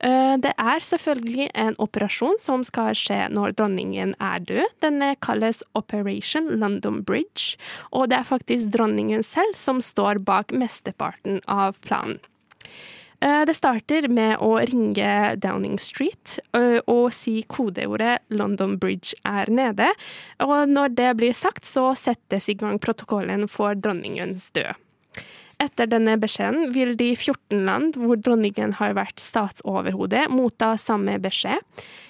Eh, 0.00 0.36
Det 0.36 0.52
er 0.58 0.80
selvfølgelig 0.80 1.50
en 1.54 1.74
operasjon 1.78 2.38
som 2.38 2.64
skal 2.64 2.94
skje 2.94 3.30
når 3.30 3.54
dronningen 3.54 4.14
er 4.20 4.38
død. 4.40 4.66
Denne 4.82 5.16
kalles 5.20 5.62
Operation 5.74 6.60
London 6.60 7.02
Bridge, 7.02 7.56
og 7.92 8.10
det 8.10 8.18
er 8.18 8.24
faktisk 8.24 8.70
dronningen 8.72 9.22
selv 9.22 9.54
som 9.54 9.80
står 9.80 10.24
bak 10.24 10.48
mesteparten 10.48 11.40
av 11.46 11.80
planen. 11.80 12.18
Eh, 13.20 13.44
Det 13.46 13.54
starter 13.56 14.08
med 14.08 14.38
å 14.38 14.56
ringe 14.60 15.36
Downing 15.36 15.78
Street 15.78 16.38
og 16.86 17.12
si 17.12 17.42
kodeordet 17.48 18.18
'London 18.30 18.76
Bridge 18.78 19.14
er 19.24 19.46
nede'. 19.46 19.92
Og 20.40 20.68
når 20.68 20.94
det 20.94 21.16
blir 21.16 21.32
sagt, 21.32 21.64
så 21.64 21.94
settes 21.96 22.48
i 22.48 22.54
gang 22.54 22.78
protokollen 22.78 23.48
for 23.48 23.74
dronningens 23.74 24.50
død. 24.52 24.74
Etter 25.56 25.88
denne 25.88 26.18
beskjeden 26.20 26.68
vil 26.74 26.92
de 27.00 27.14
14 27.16 27.62
land 27.64 27.96
hvor 27.96 28.18
dronningen 28.20 28.74
har 28.76 28.92
vært 28.92 29.22
statsoverhode, 29.22 30.26
motta 30.28 30.74
samme 30.76 31.14
beskjed. 31.24 31.62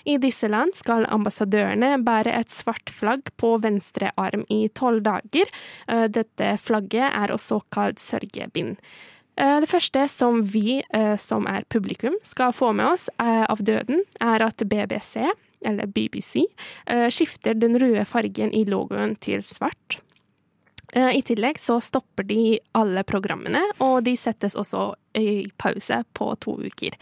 I 0.05 0.17
disse 0.19 0.51
land 0.51 0.75
skal 0.75 1.07
ambassadørene 1.07 1.93
bære 2.03 2.35
et 2.35 2.51
svart 2.51 2.91
flagg 2.91 3.31
på 3.39 3.53
venstre 3.63 4.11
arm 4.19 4.43
i 4.51 4.67
tolv 4.75 5.05
dager. 5.07 5.47
Eh, 5.87 6.09
Dette 6.09 6.57
flagget 6.59 7.07
er 7.07 7.35
også 7.35 7.61
kalt 7.71 8.03
sørgebind. 8.03 8.81
Eh, 9.37 9.61
Det 9.61 9.69
første 9.69 10.09
som 10.09 10.41
vi 10.43 10.83
eh, 10.95 11.17
som 11.17 11.47
er 11.47 11.67
publikum 11.69 12.17
skal 12.23 12.55
få 12.57 12.73
med 12.73 12.89
oss 12.95 13.09
eh, 13.21 13.45
av 13.45 13.61
døden, 13.61 14.03
er 14.21 14.43
at 14.43 14.65
BBC, 14.65 15.27
eller 15.65 15.87
BBC, 15.87 16.45
skifter 17.11 17.57
den 17.57 17.79
røde 17.81 18.05
fargen 18.05 18.53
i 18.55 18.65
logoen 18.69 19.17
til 19.19 19.43
svart. 19.43 19.99
I 20.95 21.19
tillegg 21.27 21.59
så 21.59 21.81
stopper 21.83 22.23
de 22.29 22.61
alle 22.77 23.03
programmene, 23.09 23.63
og 23.83 24.05
de 24.07 24.15
settes 24.17 24.55
også 24.55 24.93
i 25.19 25.49
pause 25.59 25.99
på 26.15 26.29
to 26.45 26.55
uker. 26.61 26.95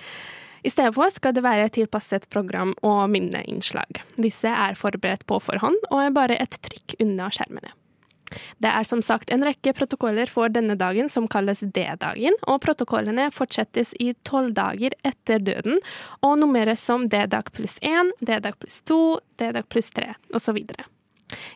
I 0.65 0.73
stedet 0.73 0.95
for 0.97 1.13
skal 1.13 1.35
det 1.37 1.45
være 1.45 1.69
tilpasset 1.77 2.31
program 2.33 2.73
og 2.81 3.05
minneinnslag. 3.13 4.01
Disse 4.17 4.49
er 4.49 4.79
forberedt 4.79 5.27
på 5.29 5.43
forhånd 5.43 5.77
og 5.91 6.01
er 6.01 6.17
bare 6.17 6.41
et 6.41 6.57
trykk 6.65 6.97
unna 7.05 7.29
skjermene. 7.35 7.75
Det 8.63 8.71
er 8.71 8.87
som 8.89 9.03
sagt 9.05 9.33
en 9.35 9.45
rekke 9.47 9.75
protokoller 9.77 10.31
for 10.31 10.53
denne 10.53 10.77
dagen 10.81 11.11
som 11.13 11.29
kalles 11.31 11.65
D-dagen, 11.65 12.37
og 12.49 12.63
protokollene 12.65 13.31
fortsettes 13.35 13.95
i 14.01 14.13
tolv 14.27 14.55
dager 14.57 14.97
etter 15.07 15.43
døden 15.43 15.81
og 16.25 16.39
nummeres 16.43 16.85
som 16.85 17.09
D-dag 17.09 17.53
pluss 17.55 17.79
én, 17.85 18.13
D-dag 18.21 18.59
pluss 18.61 18.83
to, 18.87 19.21
D-dag 19.41 19.69
pluss 19.69 19.93
tre 19.95 20.15
osv. 20.35 20.61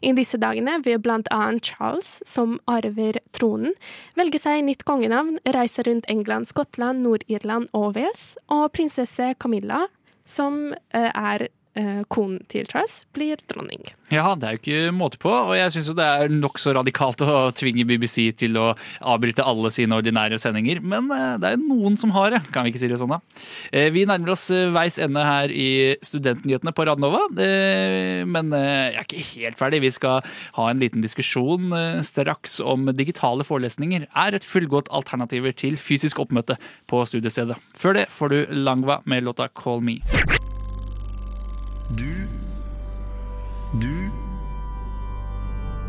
I 0.03 0.13
disse 0.17 0.39
dagene 0.41 0.79
vil 0.85 0.99
blant 1.03 1.29
annet 1.35 1.71
Charles, 1.71 2.19
som 2.27 2.57
arver 2.71 3.21
tronen, 3.37 3.77
velge 4.19 4.41
seg 4.43 4.65
nytt 4.67 4.85
kongenavn, 4.89 5.39
reise 5.55 5.85
rundt 5.87 6.09
England, 6.11 6.51
Skottland, 6.51 7.05
Nord-Irland 7.05 7.71
og 7.77 7.95
Wales, 7.99 8.33
og 8.53 8.71
prinsesse 8.77 9.35
Camilla, 9.39 9.87
som 10.29 10.73
eh, 10.95 11.11
er 11.13 11.49
konen 12.13 12.41
til 12.51 12.67
Charles, 12.69 13.03
blir 13.15 13.41
dronning. 13.51 13.83
Ja, 14.13 14.33
det 14.39 14.47
er 14.49 14.55
jo 14.57 14.61
ikke 14.63 14.93
måte 14.97 15.19
på, 15.21 15.29
og 15.31 15.53
jeg 15.59 15.71
syns 15.75 15.91
det 15.99 16.05
er 16.07 16.31
nokså 16.33 16.73
radikalt 16.77 17.21
å 17.25 17.51
tvinge 17.57 17.85
BBC 17.89 18.31
til 18.41 18.57
å 18.61 18.71
avbryte 19.05 19.45
alle 19.45 19.71
sine 19.75 19.99
ordinære 19.99 20.39
sendinger, 20.41 20.81
men 20.81 21.11
eh, 21.13 21.35
det 21.43 21.51
er 21.55 21.61
noen 21.61 21.99
som 22.01 22.15
har 22.17 22.33
det, 22.33 22.41
kan 22.55 22.65
vi 22.65 22.73
ikke 22.73 22.81
si 22.83 22.89
det 22.91 22.99
sånn 23.01 23.13
da. 23.13 23.21
Eh, 23.73 23.91
Vi 23.95 24.07
nærmer 24.09 24.33
oss 24.35 24.47
eh, 24.55 24.71
veis 24.75 24.97
ende 25.03 25.25
her 25.27 25.53
i 25.53 25.69
Studentnyhetene 26.05 26.73
på 26.77 26.87
Radnova, 26.89 27.27
eh, 27.45 28.25
men 28.29 28.51
eh, 28.57 28.95
jeg 28.95 29.03
er 29.03 29.07
ikke 29.07 29.27
helt 29.45 29.61
ferdig. 29.61 29.83
Vi 29.85 29.93
skal 29.99 30.25
ha 30.57 30.71
en 30.73 30.81
liten 30.83 31.05
diskusjon 31.05 31.69
eh, 31.77 32.01
straks 32.07 32.59
om 32.65 32.89
digitale 32.97 33.45
forelesninger 33.47 34.09
er 34.09 34.39
et 34.41 34.47
fullgodt 34.49 34.89
alternativer 34.95 35.53
til 35.53 35.77
fysisk 35.79 36.25
oppmøte 36.25 36.57
på 36.89 37.05
studiestedet. 37.09 37.61
Før 37.77 38.01
det 38.01 38.09
får 38.15 38.33
du 38.35 38.39
Langva 38.65 39.03
med 39.05 39.29
låta 39.29 39.51
Call 39.53 39.85
Me. 39.85 40.01
Du 41.97 42.05
Du 43.73 43.98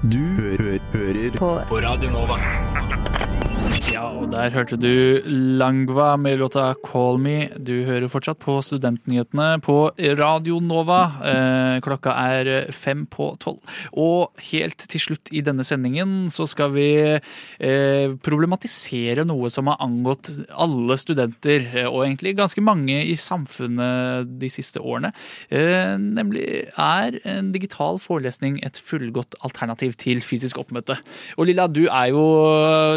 Du 0.03 0.17
hø 0.17 0.79
hører 0.93 1.31
på. 1.35 1.49
på 1.67 1.79
Radio 1.83 2.09
Nova. 2.09 2.39
Ja, 3.89 4.05
og 4.15 4.29
der 4.31 4.51
hørte 4.53 4.77
du 4.79 5.19
Langva 5.59 6.13
med 6.15 6.37
låta 6.39 6.69
Call 6.85 7.17
Me. 7.19 7.49
Du 7.57 7.83
hører 7.87 8.07
fortsatt 8.11 8.39
på 8.39 8.59
Studentnyhetene 8.63 9.57
på 9.65 9.89
Radio 10.15 10.59
Nova. 10.63 10.99
Eh, 11.25 11.79
klokka 11.83 12.13
er 12.13 12.69
fem 12.75 13.05
på 13.11 13.31
tolv. 13.41 13.59
Og 13.97 14.29
helt 14.51 14.85
til 14.91 15.03
slutt 15.03 15.31
i 15.35 15.41
denne 15.43 15.65
sendingen 15.67 16.29
så 16.31 16.47
skal 16.47 16.71
vi 16.75 16.87
eh, 17.17 18.13
problematisere 18.23 19.25
noe 19.27 19.49
som 19.51 19.71
har 19.71 19.81
angått 19.83 20.31
alle 20.53 20.99
studenter, 21.01 21.67
eh, 21.73 21.89
og 21.89 22.05
egentlig 22.05 22.37
ganske 22.39 22.63
mange 22.63 23.01
i 23.03 23.17
samfunnet 23.19 24.31
de 24.39 24.51
siste 24.53 24.79
årene. 24.79 25.11
Eh, 25.49 25.97
nemlig 25.99 26.45
er 26.77 27.19
en 27.25 27.51
digital 27.55 27.99
forelesning 27.99 28.61
et 28.63 28.79
fullgodt 28.79 29.35
alternativ 29.43 29.88
til 29.97 30.21
fysisk 30.23 30.59
oppmøte. 30.61 30.97
Og 31.37 31.49
Lilla, 31.49 31.67
du 31.67 31.85
er 31.87 32.11
jo, 32.13 32.23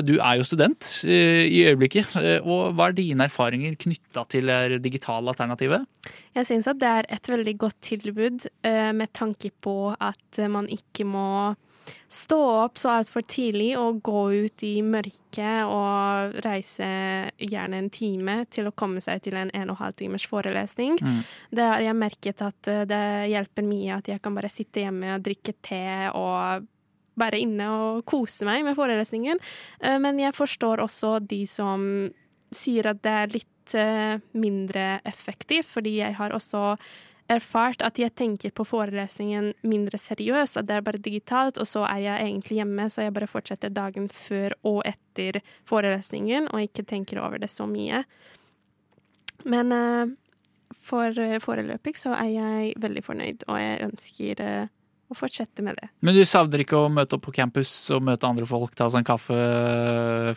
du 0.04 0.14
er 0.18 0.38
jo 0.40 0.46
student 0.46 0.88
eh, 1.06 1.44
i 1.46 1.64
øyeblikket. 1.70 2.16
eh, 2.20 2.38
Og 2.44 2.74
hva 2.76 2.90
er 2.90 2.98
dine 2.98 3.28
erfaringer 3.30 3.76
knytta 3.80 4.26
til 4.28 4.52
det 4.52 4.82
digitale 4.84 5.32
alternativet? 5.32 5.86
Jeg 6.34 6.48
syns 6.48 6.70
at 6.70 6.80
det 6.80 6.88
er 6.88 7.10
et 7.12 7.28
veldig 7.28 7.58
godt 7.58 7.80
tilbud, 7.82 8.48
eh, 8.64 8.92
med 8.92 9.12
tanke 9.12 9.52
på 9.62 9.94
at 9.98 10.42
man 10.48 10.68
ikke 10.68 11.04
må 11.08 11.54
stå 12.12 12.38
opp 12.62 12.76
så 12.78 12.92
altfor 12.98 13.24
tidlig 13.26 13.72
og 13.80 14.02
gå 14.06 14.20
ut 14.44 14.62
i 14.62 14.76
mørket 14.86 15.64
og 15.66 16.36
reise 16.44 16.86
gjerne 17.42 17.80
en 17.80 17.88
time 17.90 18.36
til 18.52 18.68
å 18.68 18.74
komme 18.76 19.02
seg 19.02 19.24
til 19.24 19.34
en 19.40 19.50
en 19.50 19.72
og 19.72 19.74
en 19.74 19.80
halv 19.80 19.96
timers 19.98 20.26
forelesning. 20.30 20.98
Mm. 21.02 21.22
Det 21.50 21.66
har 21.66 21.82
jeg 21.82 21.98
merket 21.98 22.44
at 22.44 22.70
det 22.86 23.02
hjelper 23.32 23.66
mye 23.66 23.96
at 23.98 24.12
jeg 24.12 24.22
kan 24.22 24.36
bare 24.36 24.52
sitte 24.52 24.84
hjemme 24.84 25.16
og 25.16 25.24
drikke 25.26 25.56
te 25.64 25.82
og 26.12 26.68
være 27.20 27.40
inne 27.42 27.68
og 27.68 28.02
kose 28.08 28.46
meg 28.48 28.64
med 28.66 28.76
forelesningen. 28.78 29.40
Eh, 29.80 29.98
Men 29.98 30.18
jeg 30.20 30.34
forstår 30.36 30.82
også 30.82 31.18
de 31.20 31.44
som 31.46 32.10
sier 32.52 32.86
at 32.90 33.00
det 33.04 33.12
er 33.12 33.32
litt 33.32 33.74
eh, 33.78 34.20
mindre 34.32 35.00
effektivt, 35.08 35.66
fordi 35.66 35.98
jeg 36.00 36.16
har 36.18 36.34
også 36.36 36.76
erfart 37.32 37.80
at 37.86 37.96
jeg 38.00 38.12
tenker 38.18 38.50
på 38.52 38.64
forelesningen 38.66 39.52
mindre 39.64 39.96
seriøst, 39.96 40.58
at 40.58 40.66
det 40.68 40.76
er 40.76 40.84
bare 40.84 41.00
digitalt, 41.00 41.56
og 41.58 41.68
så 41.70 41.86
er 41.88 42.02
jeg 42.02 42.26
egentlig 42.26 42.58
hjemme, 42.58 42.88
så 42.90 43.06
jeg 43.06 43.14
bare 43.14 43.30
fortsetter 43.30 43.72
dagen 43.72 44.08
før 44.12 44.52
og 44.68 44.82
etter 44.84 45.40
forelesningen, 45.68 46.50
og 46.52 46.66
ikke 46.66 46.84
tenker 46.84 47.22
over 47.22 47.40
det 47.40 47.48
så 47.50 47.64
mye. 47.70 48.02
Men 49.48 49.72
eh, 49.72 50.12
for 50.82 51.16
foreløpig 51.44 51.96
så 52.00 52.12
er 52.18 52.30
jeg 52.34 52.76
veldig 52.82 53.04
fornøyd, 53.06 53.44
og 53.48 53.60
jeg 53.62 53.82
ønsker 53.86 54.44
eh, 55.12 55.14
å 55.14 55.18
fortsette 55.18 55.64
med 55.64 55.78
det. 55.78 55.90
Men 56.00 56.16
du 56.16 56.22
savner 56.28 56.64
ikke 56.64 56.80
å 56.80 56.90
møte 56.92 57.18
opp 57.18 57.26
på 57.28 57.36
campus 57.36 57.70
og 57.94 58.02
møte 58.08 58.28
andre 58.28 58.48
folk, 58.48 58.74
ta 58.78 58.88
seg 58.90 59.02
en 59.02 59.10
kaffe 59.12 59.38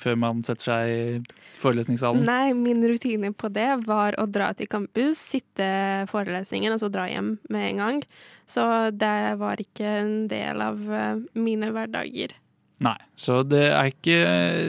før 0.02 0.22
man 0.22 0.44
setter 0.46 0.70
seg 0.70 0.94
i 0.94 1.02
forelesningssalen? 1.60 2.26
Nei, 2.28 2.54
min 2.58 2.84
rutine 2.86 3.32
på 3.34 3.50
det 3.54 3.70
var 3.88 4.20
å 4.22 4.28
dra 4.30 4.52
til 4.58 4.70
campus, 4.72 5.22
sitte 5.34 5.68
forelesningen 6.12 6.76
og 6.76 6.82
så 6.84 6.92
dra 6.94 7.08
hjem 7.10 7.36
med 7.50 7.70
en 7.72 7.84
gang. 7.84 8.02
Så 8.46 8.64
det 8.94 9.36
var 9.42 9.62
ikke 9.62 10.00
en 10.04 10.16
del 10.32 10.62
av 10.62 10.82
eh, 10.94 11.22
mine 11.40 11.72
hverdager. 11.74 12.36
Nei, 12.84 12.98
så 13.16 13.40
det 13.48 13.64
er, 13.70 13.92
ikke, 13.94 14.18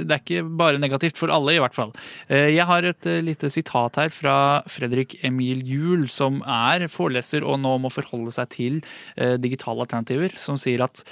det 0.06 0.14
er 0.14 0.22
ikke 0.22 0.44
bare 0.58 0.80
negativt 0.82 1.18
for 1.18 1.32
alle, 1.34 1.56
i 1.56 1.60
hvert 1.62 1.74
fall. 1.74 1.92
Eh, 2.30 2.52
Jeg 2.54 2.66
har 2.68 2.86
et 2.86 3.08
eh, 3.10 3.22
lite 3.24 3.50
sitat 3.50 3.98
her 3.98 4.12
fra 4.14 4.36
Fredrik 4.70 5.16
Emil 5.26 5.64
Juel, 5.66 6.06
som 6.12 6.38
er 6.42 6.86
foreleser 6.92 7.44
og 7.46 7.58
nå 7.62 7.74
må 7.82 7.90
forholde 7.92 8.34
seg 8.34 8.50
til 8.54 8.78
eh, 9.16 9.34
digitale 9.42 9.82
alternativer, 9.82 10.36
som 10.38 10.58
sier, 10.60 10.84
at, 10.86 11.02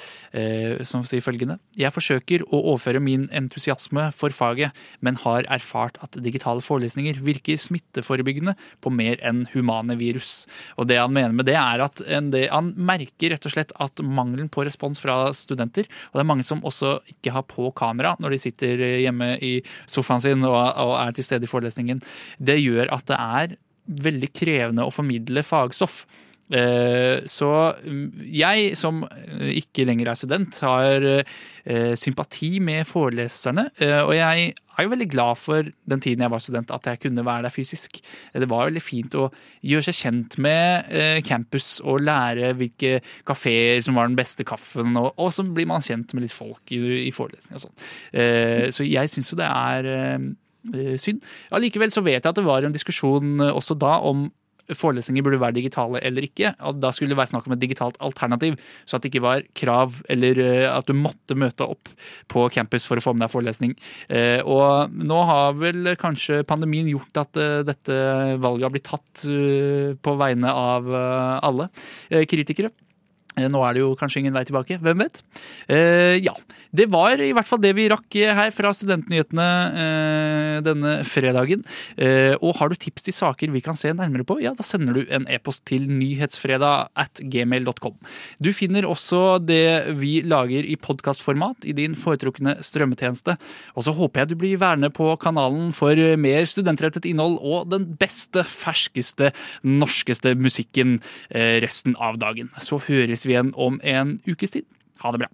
som 0.87 1.03
sier 1.07 1.23
følgende 1.25 1.57
Jeg 1.79 1.93
forsøker 1.95 2.43
å 2.47 2.59
overføre 2.73 3.01
min 3.03 3.27
entusiasme 3.35 4.07
for 4.15 4.35
faget, 4.35 4.75
men 5.05 5.19
har 5.23 5.47
erfart 5.53 5.99
at 6.05 6.19
digitale 6.23 6.63
forelesninger 6.65 7.19
virker 7.25 7.59
smitteforebyggende 7.61 8.55
på 8.85 8.93
mer 8.95 9.21
enn 9.27 9.45
humane 9.55 9.97
virus. 10.01 10.45
Og 10.79 10.89
det 10.91 10.99
han 11.01 11.15
mener 11.15 11.35
med 11.37 11.49
det, 11.49 11.57
er 11.59 11.85
at 11.85 12.03
det, 12.05 12.47
han 12.53 12.73
merker 12.77 13.35
rett 13.35 13.49
og 13.49 13.55
slett 13.55 13.75
at 13.83 14.03
mangelen 14.05 14.51
på 14.53 14.65
respons 14.67 15.01
fra 15.03 15.19
studenter, 15.37 15.89
og 16.11 16.19
det 16.19 16.25
er 16.25 16.31
mange 16.31 16.47
som 16.47 16.63
også 16.67 16.97
har 17.33 17.47
på 17.49 17.71
kamera 17.77 18.15
når 18.21 18.35
de 18.35 18.41
sitter 18.43 18.85
hjemme 19.05 19.35
i 19.41 19.55
sofaen 19.87 20.23
sin 20.25 20.45
og, 20.45 20.57
og 20.57 20.95
er 21.01 21.15
til 21.17 21.27
stede 21.27 21.49
i 21.49 21.51
forelesningen, 21.51 22.03
det 22.39 22.59
gjør 22.61 22.93
at 22.95 23.09
det 23.09 23.21
er 23.21 23.57
veldig 24.05 24.31
krevende 24.35 24.85
å 24.87 24.93
formidle 24.95 25.45
fagstoff. 25.45 26.05
Eh, 26.53 27.25
Så 27.27 27.49
mm, 27.85 28.27
jeg, 28.29 28.75
som 28.77 29.03
eh, 29.09 29.55
ikke 29.61 29.87
lenger 29.89 30.11
er 30.11 30.19
student, 30.19 30.59
har 30.61 31.07
eh, 31.07 31.95
sympati 31.97 32.59
med 32.61 32.85
foreleserne. 32.89 33.71
Og 34.05 34.13
jeg 34.17 34.53
er 34.53 34.85
jo 34.85 34.91
veldig 34.91 35.09
glad 35.11 35.39
for 35.39 35.65
den 35.91 36.03
tiden 36.03 36.25
jeg 36.25 36.33
var 36.33 36.43
student, 36.43 36.71
at 36.75 36.87
jeg 36.87 37.01
kunne 37.01 37.25
være 37.25 37.47
der 37.47 37.55
fysisk. 37.55 38.01
Det 38.35 38.49
var 38.51 38.69
veldig 38.69 38.83
fint 38.83 39.15
å 39.17 39.31
gjøre 39.63 39.87
seg 39.89 39.99
kjent 40.03 40.39
med 40.43 41.23
campus 41.25 41.79
og 41.85 42.03
lære 42.03 42.53
hvilke 42.59 42.99
kafeer 43.27 43.81
som 43.87 43.97
var 43.97 44.11
den 44.11 44.19
beste 44.19 44.45
kaffen, 44.45 44.97
og, 44.99 45.15
så 45.33 45.47
blir 45.47 45.69
man 45.71 45.85
kjent 45.85 46.13
med 46.15 46.27
litt 46.27 46.35
folk 46.35 46.75
i, 46.75 46.81
i 47.07 47.13
forelesning 47.15 47.57
og 47.57 47.65
sånn. 47.69 47.77
Så 48.75 48.87
jeg 48.89 49.13
syns 49.13 49.31
jo 49.31 49.39
det 49.39 49.49
er 49.49 50.99
synd. 50.99 51.23
Allikevel 51.55 51.95
så 51.95 52.03
vet 52.05 52.19
jeg 52.19 52.33
at 52.33 52.41
det 52.41 52.47
var 52.47 52.67
en 52.67 52.75
diskusjon 52.75 53.39
også 53.47 53.79
da 53.79 54.01
om 54.05 54.27
forelesninger 54.73 55.25
burde 55.25 55.41
være 55.43 55.57
digitale 55.59 56.01
eller 56.05 56.27
ikke. 56.27 56.55
Da 56.81 56.93
skulle 56.95 57.13
det 57.13 57.19
være 57.19 57.33
snakk 57.35 57.49
om 57.49 57.57
et 57.57 57.63
digitalt 57.63 57.99
alternativ, 58.05 58.57
så 58.87 58.97
at 58.97 59.05
det 59.05 59.13
ikke 59.13 59.25
var 59.25 59.45
krav 59.57 59.99
eller 60.13 60.41
eh, 60.41 60.69
at 60.71 60.89
du 60.89 60.95
måtte 60.97 61.37
møte 61.39 61.67
opp 61.67 61.91
på 62.33 62.47
campus 62.55 62.87
for 62.89 63.01
å 63.01 63.05
få 63.05 63.15
med 63.15 63.27
deg 63.27 63.35
forelesning. 63.35 63.75
Eh, 64.09 64.41
Og 64.45 64.95
nå 64.95 65.21
har 65.29 65.59
vel 65.59 65.95
kanskje 66.01 66.43
pandemien 66.49 66.89
gjort 66.91 67.25
at 67.25 67.41
eh, 67.41 67.61
dette 67.67 67.99
valget 68.41 68.69
har 68.69 68.75
blitt 68.75 68.89
tatt 68.89 69.27
på 70.05 70.15
vegne 70.19 70.51
av 70.51 70.89
alle 70.95 71.69
kritikere. 72.29 72.71
Eh, 73.37 73.49
Nå 73.51 73.63
er 73.67 73.77
det 73.77 73.83
jo 73.83 73.95
kanskje 73.99 74.23
ingen 74.23 74.35
vei 74.37 74.45
tilbake, 74.47 74.79
hvem 74.83 75.05
vet? 75.05 75.23
Eh, 75.69 76.17
ja, 76.23 76.35
det 76.75 76.87
var 76.93 77.21
i 77.23 77.33
hvert 77.35 77.49
fall 77.49 77.63
det 77.63 77.75
vi 77.77 77.89
rakk 77.91 78.19
her 78.39 78.53
fra 78.55 78.73
Studentnyhetene 78.75 79.49
eh, 79.83 80.57
denne 80.67 80.95
fredagen. 81.07 81.65
Eh, 81.99 82.35
og 82.41 82.57
har 82.61 82.71
du 82.71 82.79
tips 82.79 83.07
til 83.07 83.17
saker 83.17 83.53
vi 83.55 83.63
kan 83.65 83.79
se 83.79 83.93
nærmere 83.95 84.27
på, 84.27 84.39
ja, 84.43 84.55
da 84.57 84.67
sender 84.67 84.99
du 84.99 85.03
en 85.15 85.27
e-post 85.31 85.65
til 85.71 85.87
nyhetsfredag 85.91 86.91
at 86.99 87.23
gmail.com. 87.31 87.97
Du 88.43 88.51
finner 88.57 88.89
også 88.89 89.39
det 89.43 89.95
vi 89.99 90.17
lager 90.27 90.67
i 90.67 90.77
podkastformat 90.81 91.67
i 91.69 91.75
din 91.77 91.97
foretrukne 91.99 92.57
strømmetjeneste. 92.65 93.37
Og 93.75 93.87
så 93.87 93.95
håper 93.97 94.23
jeg 94.23 94.33
du 94.33 94.39
blir 94.41 94.61
værende 94.63 94.91
på 94.95 95.11
kanalen 95.23 95.71
for 95.75 95.99
mer 96.21 96.47
studentrettet 96.49 97.07
innhold 97.09 97.39
og 97.43 97.71
den 97.73 97.89
beste, 97.99 98.45
ferskeste, 98.47 99.33
norskeste 99.67 100.35
musikken 100.39 100.99
eh, 101.31 101.59
resten 101.65 101.99
av 102.03 102.19
dagen. 102.23 102.51
Så 102.63 102.81
høres 102.87 103.24
vi 103.29 103.37
igjen 103.37 103.55
om 103.55 103.81
en 103.83 104.19
ukes 104.29 104.57
tid. 104.59 104.69
Ha 105.05 105.13
det 105.13 105.25
bra. 105.25 105.33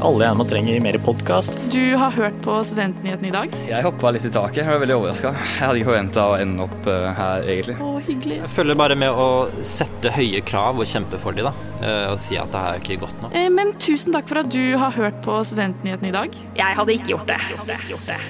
Alle 0.00 0.24
gjerne 0.24 0.44
trenger 0.48 0.80
mer 0.80 0.96
podkast. 1.04 1.56
Du 1.72 1.94
har 1.96 2.10
hørt 2.14 2.36
på 2.44 2.54
Studentnyhetene 2.64 3.28
i 3.28 3.32
dag? 3.34 3.56
Jeg 3.68 3.84
hoppa 3.84 4.12
litt 4.14 4.24
i 4.24 4.32
taket. 4.32 4.62
Jeg 4.62 4.70
var 4.70 4.80
veldig 4.80 4.96
overraska. 4.96 5.32
Jeg 5.34 5.60
hadde 5.60 5.80
ikke 5.80 5.90
forventa 5.90 6.26
å 6.30 6.38
ende 6.40 6.64
opp 6.64 6.88
uh, 6.88 7.10
her, 7.18 7.44
egentlig. 7.52 7.76
Å, 7.84 7.90
hyggelig. 8.06 8.40
Jeg 8.40 8.52
følger 8.54 8.80
bare 8.80 8.96
med 9.02 9.22
å 9.24 9.28
sette 9.68 10.14
høye 10.16 10.40
krav 10.46 10.80
og 10.80 10.88
kjempe 10.88 11.20
for 11.20 11.36
dem, 11.36 11.50
da. 11.50 11.70
Uh, 11.84 12.12
og 12.14 12.20
si 12.22 12.40
at 12.40 12.52
det 12.54 12.66
er 12.66 12.84
ikke 12.84 13.00
godt 13.04 13.24
nok. 13.24 13.36
Eh, 13.36 13.48
men 13.52 13.74
tusen 13.82 14.16
takk 14.16 14.30
for 14.30 14.40
at 14.44 14.52
du 14.52 14.62
har 14.80 14.96
hørt 14.96 15.20
på 15.26 15.40
Studentnyhetene 15.52 16.14
i 16.14 16.16
dag. 16.22 16.44
Jeg 16.60 16.80
hadde 16.80 16.96
ikke 16.96 17.18
gjort 17.18 17.34
det. 17.34 17.42
Gjort 17.52 17.74
det. 17.74 17.82
Gjort 17.92 18.14
det. 18.14 18.20